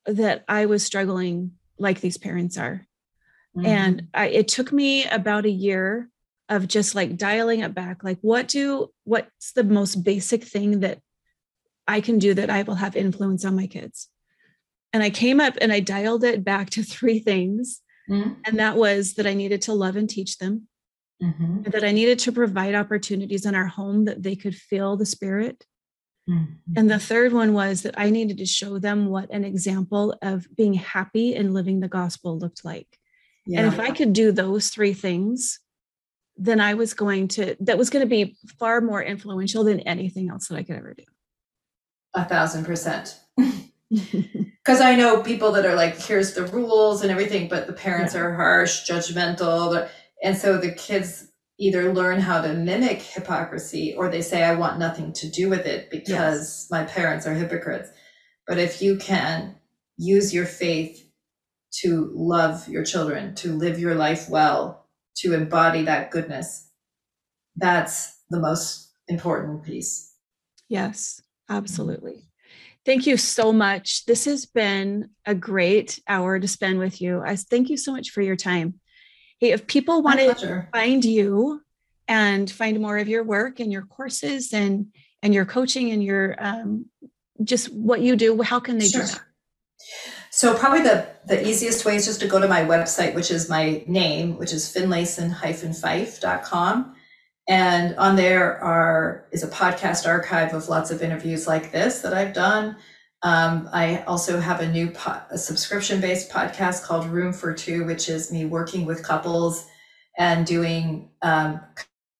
that 0.06 0.44
i 0.48 0.66
was 0.66 0.84
struggling 0.84 1.52
like 1.78 2.00
these 2.00 2.18
parents 2.18 2.58
are. 2.58 2.86
Mm-hmm. 3.56 3.66
and 3.66 4.08
I, 4.12 4.26
it 4.26 4.48
took 4.48 4.72
me 4.72 5.04
about 5.06 5.44
a 5.44 5.50
year 5.50 6.10
of 6.48 6.66
just 6.66 6.96
like 6.96 7.16
dialing 7.16 7.60
it 7.60 7.72
back 7.72 8.02
like 8.02 8.18
what 8.20 8.48
do 8.48 8.88
what's 9.04 9.52
the 9.52 9.64
most 9.64 10.02
basic 10.02 10.42
thing 10.42 10.80
that 10.80 10.98
i 11.86 12.00
can 12.00 12.18
do 12.18 12.34
that 12.34 12.50
i 12.50 12.62
will 12.62 12.74
have 12.74 12.96
influence 12.96 13.44
on 13.44 13.54
my 13.54 13.68
kids 13.68 14.08
and 14.94 15.02
I 15.02 15.10
came 15.10 15.40
up 15.40 15.58
and 15.60 15.72
I 15.72 15.80
dialed 15.80 16.24
it 16.24 16.44
back 16.44 16.70
to 16.70 16.82
three 16.94 17.18
things. 17.18 17.82
Mm-hmm. 18.08 18.32
And 18.44 18.58
that 18.58 18.76
was 18.76 19.14
that 19.14 19.26
I 19.26 19.34
needed 19.34 19.62
to 19.62 19.74
love 19.74 19.96
and 19.96 20.08
teach 20.08 20.38
them, 20.38 20.68
mm-hmm. 21.22 21.62
and 21.64 21.72
that 21.72 21.84
I 21.84 21.92
needed 21.92 22.18
to 22.20 22.32
provide 22.32 22.74
opportunities 22.74 23.46
in 23.46 23.54
our 23.54 23.66
home 23.66 24.04
that 24.04 24.22
they 24.22 24.36
could 24.36 24.54
feel 24.54 24.96
the 24.96 25.06
spirit. 25.06 25.64
Mm-hmm. 26.28 26.72
And 26.76 26.90
the 26.90 26.98
third 26.98 27.32
one 27.32 27.54
was 27.54 27.82
that 27.82 27.94
I 27.98 28.10
needed 28.10 28.38
to 28.38 28.46
show 28.46 28.78
them 28.78 29.06
what 29.06 29.30
an 29.30 29.42
example 29.42 30.14
of 30.20 30.46
being 30.54 30.74
happy 30.74 31.34
and 31.34 31.54
living 31.54 31.80
the 31.80 31.88
gospel 31.88 32.38
looked 32.38 32.62
like. 32.62 32.88
Yeah. 33.46 33.60
And 33.60 33.72
if 33.72 33.80
I 33.80 33.90
could 33.90 34.12
do 34.12 34.32
those 34.32 34.68
three 34.68 34.94
things, 34.94 35.60
then 36.36 36.60
I 36.60 36.74
was 36.74 36.92
going 36.92 37.28
to, 37.28 37.56
that 37.60 37.78
was 37.78 37.88
going 37.90 38.04
to 38.04 38.08
be 38.08 38.36
far 38.58 38.82
more 38.82 39.02
influential 39.02 39.64
than 39.64 39.80
anything 39.80 40.30
else 40.30 40.48
that 40.48 40.56
I 40.56 40.62
could 40.62 40.76
ever 40.76 40.94
do. 40.94 41.04
A 42.14 42.24
thousand 42.26 42.64
percent. 42.64 43.18
because 44.64 44.80
I 44.80 44.94
know 44.94 45.22
people 45.22 45.52
that 45.52 45.66
are 45.66 45.74
like, 45.74 45.98
here's 45.98 46.34
the 46.34 46.46
rules 46.46 47.02
and 47.02 47.10
everything, 47.10 47.48
but 47.48 47.66
the 47.66 47.72
parents 47.72 48.14
yeah. 48.14 48.20
are 48.20 48.34
harsh, 48.34 48.88
judgmental. 48.88 49.88
And 50.22 50.36
so 50.36 50.58
the 50.58 50.72
kids 50.72 51.28
either 51.58 51.92
learn 51.92 52.20
how 52.20 52.40
to 52.40 52.52
mimic 52.52 53.00
hypocrisy 53.00 53.94
or 53.96 54.08
they 54.08 54.22
say, 54.22 54.42
I 54.42 54.54
want 54.54 54.78
nothing 54.78 55.12
to 55.14 55.28
do 55.28 55.48
with 55.48 55.66
it 55.66 55.90
because 55.90 56.08
yes. 56.08 56.68
my 56.70 56.84
parents 56.84 57.26
are 57.26 57.34
hypocrites. 57.34 57.90
But 58.46 58.58
if 58.58 58.82
you 58.82 58.96
can 58.96 59.56
use 59.96 60.34
your 60.34 60.46
faith 60.46 61.08
to 61.82 62.10
love 62.14 62.68
your 62.68 62.84
children, 62.84 63.34
to 63.36 63.52
live 63.52 63.78
your 63.78 63.94
life 63.94 64.28
well, 64.28 64.86
to 65.18 65.32
embody 65.32 65.82
that 65.82 66.10
goodness, 66.10 66.68
that's 67.56 68.18
the 68.30 68.40
most 68.40 68.92
important 69.08 69.64
piece. 69.64 70.12
Yes, 70.68 71.22
absolutely. 71.48 72.24
Thank 72.84 73.06
you 73.06 73.16
so 73.16 73.52
much. 73.52 74.04
This 74.04 74.26
has 74.26 74.44
been 74.44 75.08
a 75.24 75.34
great 75.34 75.98
hour 76.06 76.38
to 76.38 76.46
spend 76.46 76.78
with 76.78 77.00
you. 77.00 77.22
I 77.24 77.36
thank 77.36 77.70
you 77.70 77.78
so 77.78 77.92
much 77.92 78.10
for 78.10 78.20
your 78.20 78.36
time. 78.36 78.74
Hey, 79.40 79.52
if 79.52 79.66
people 79.66 80.02
want 80.02 80.20
to 80.20 80.68
find 80.72 81.02
you 81.04 81.62
and 82.06 82.50
find 82.50 82.78
more 82.80 82.98
of 82.98 83.08
your 83.08 83.24
work 83.24 83.60
and 83.60 83.72
your 83.72 83.86
courses 83.86 84.52
and 84.52 84.88
and 85.22 85.32
your 85.32 85.46
coaching 85.46 85.92
and 85.92 86.04
your 86.04 86.36
um, 86.38 86.84
just 87.42 87.72
what 87.72 88.02
you 88.02 88.16
do, 88.16 88.42
how 88.42 88.60
can 88.60 88.76
they 88.76 88.88
sure. 88.88 89.00
do 89.00 89.06
that? 89.06 89.22
So 90.30 90.54
probably 90.54 90.82
the 90.82 91.06
the 91.26 91.48
easiest 91.48 91.86
way 91.86 91.96
is 91.96 92.04
just 92.04 92.20
to 92.20 92.26
go 92.26 92.38
to 92.38 92.48
my 92.48 92.60
website, 92.62 93.14
which 93.14 93.30
is 93.30 93.48
my 93.48 93.82
name, 93.86 94.36
which 94.36 94.52
is 94.52 94.70
finlayson-fife.com. 94.74 96.93
And 97.48 97.94
on 97.96 98.16
there 98.16 98.62
are 98.62 99.26
is 99.30 99.42
a 99.42 99.48
podcast 99.48 100.06
archive 100.06 100.54
of 100.54 100.68
lots 100.68 100.90
of 100.90 101.02
interviews 101.02 101.46
like 101.46 101.72
this 101.72 102.00
that 102.00 102.14
I've 102.14 102.32
done. 102.32 102.76
Um, 103.22 103.68
I 103.72 104.02
also 104.06 104.40
have 104.40 104.60
a 104.60 104.68
new 104.68 104.90
po- 104.90 105.20
subscription 105.36 106.00
based 106.00 106.30
podcast 106.30 106.84
called 106.84 107.06
Room 107.06 107.32
for 107.32 107.52
Two, 107.52 107.84
which 107.84 108.08
is 108.08 108.32
me 108.32 108.44
working 108.46 108.86
with 108.86 109.02
couples 109.02 109.66
and 110.18 110.46
doing 110.46 111.10
um, 111.22 111.60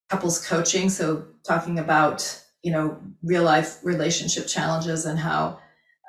couples 0.09 0.45
coaching. 0.45 0.89
So 0.89 1.25
talking 1.43 1.79
about 1.79 2.43
you 2.63 2.71
know 2.71 2.99
real 3.23 3.43
life 3.43 3.79
relationship 3.83 4.47
challenges 4.47 5.05
and 5.05 5.17
how 5.17 5.59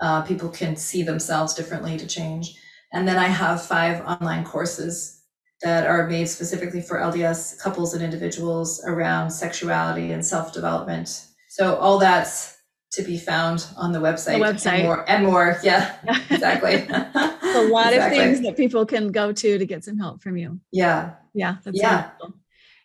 uh, 0.02 0.22
people 0.22 0.50
can 0.50 0.76
see 0.76 1.02
themselves 1.02 1.54
differently 1.54 1.96
to 1.96 2.06
change. 2.06 2.54
And 2.92 3.08
then 3.08 3.16
I 3.16 3.28
have 3.28 3.62
five 3.62 4.04
online 4.06 4.44
courses 4.44 5.15
that 5.62 5.86
are 5.86 6.06
made 6.06 6.28
specifically 6.28 6.82
for 6.82 6.98
LDS 6.98 7.58
couples 7.58 7.94
and 7.94 8.02
individuals 8.02 8.84
around 8.84 9.30
sexuality 9.30 10.12
and 10.12 10.24
self 10.24 10.52
development. 10.52 11.26
So 11.48 11.76
all 11.76 11.98
that's 11.98 12.56
to 12.92 13.02
be 13.02 13.18
found 13.18 13.66
on 13.76 13.92
the 13.92 13.98
website. 13.98 14.38
The 14.38 14.44
website. 14.44 14.78
And 14.78 14.84
more. 14.84 15.10
And 15.10 15.26
more. 15.26 15.58
Yeah, 15.62 15.96
exactly. 16.30 16.74
a 16.88 17.68
lot 17.68 17.92
exactly. 17.92 18.18
of 18.18 18.24
things 18.24 18.40
that 18.42 18.56
people 18.56 18.86
can 18.86 19.12
go 19.12 19.32
to 19.32 19.58
to 19.58 19.66
get 19.66 19.84
some 19.84 19.98
help 19.98 20.22
from 20.22 20.36
you. 20.36 20.60
Yeah. 20.72 21.14
Yeah. 21.34 21.56
That's 21.62 21.78
yeah. 21.78 22.10
Wonderful. 22.20 22.34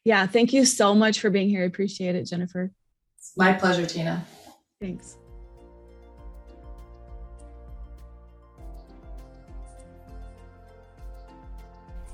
Yeah. 0.03 0.27
Thank 0.27 0.53
you 0.53 0.65
so 0.65 0.93
much 0.95 1.19
for 1.19 1.29
being 1.29 1.49
here. 1.49 1.63
I 1.63 1.65
appreciate 1.65 2.15
it, 2.15 2.25
Jennifer. 2.25 2.71
It's 3.17 3.33
my 3.37 3.53
pleasure, 3.53 3.85
Tina. 3.85 4.25
Thanks. 4.79 5.17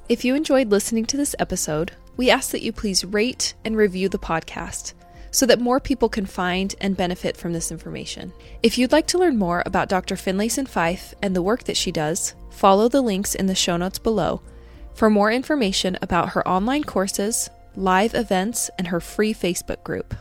If 0.10 0.24
you 0.24 0.36
enjoyed 0.36 0.70
listening 0.70 1.04
to 1.08 1.18
this 1.18 1.36
episode, 1.38 1.92
we 2.16 2.30
ask 2.32 2.52
that 2.52 2.62
you 2.62 2.72
please 2.72 3.04
rate 3.04 3.56
and 3.66 3.76
review 3.76 4.08
the 4.08 4.18
podcast 4.18 4.94
so 5.32 5.46
that 5.46 5.60
more 5.60 5.82
people 5.82 6.08
can 6.08 6.26
find 6.26 6.74
and 6.80 6.96
benefit 6.96 7.36
from 7.36 7.52
this 7.52 7.74
information. 7.74 8.32
If 8.64 8.78
you'd 8.78 8.94
like 8.94 9.08
to 9.08 9.18
learn 9.18 9.38
more 9.38 9.64
about 9.66 9.90
Dr. 9.90 10.16
Finlayson 10.16 10.66
Fife 10.66 11.14
and 11.22 11.36
the 11.36 11.42
work 11.42 11.66
that 11.66 11.76
she 11.76 11.92
does, 11.92 12.36
follow 12.52 12.88
the 12.88 13.02
links 13.02 13.36
in 13.36 13.48
the 13.48 13.54
show 13.54 13.76
notes 13.76 14.00
below 14.00 14.42
for 14.94 15.10
more 15.10 15.30
information 15.30 15.98
about 16.02 16.30
her 16.30 16.48
online 16.48 16.86
courses, 16.86 17.50
live 17.76 18.16
events, 18.16 18.70
and 18.78 18.88
her 18.88 19.02
free 19.02 19.34
Facebook 19.34 19.84
group. 19.84 20.16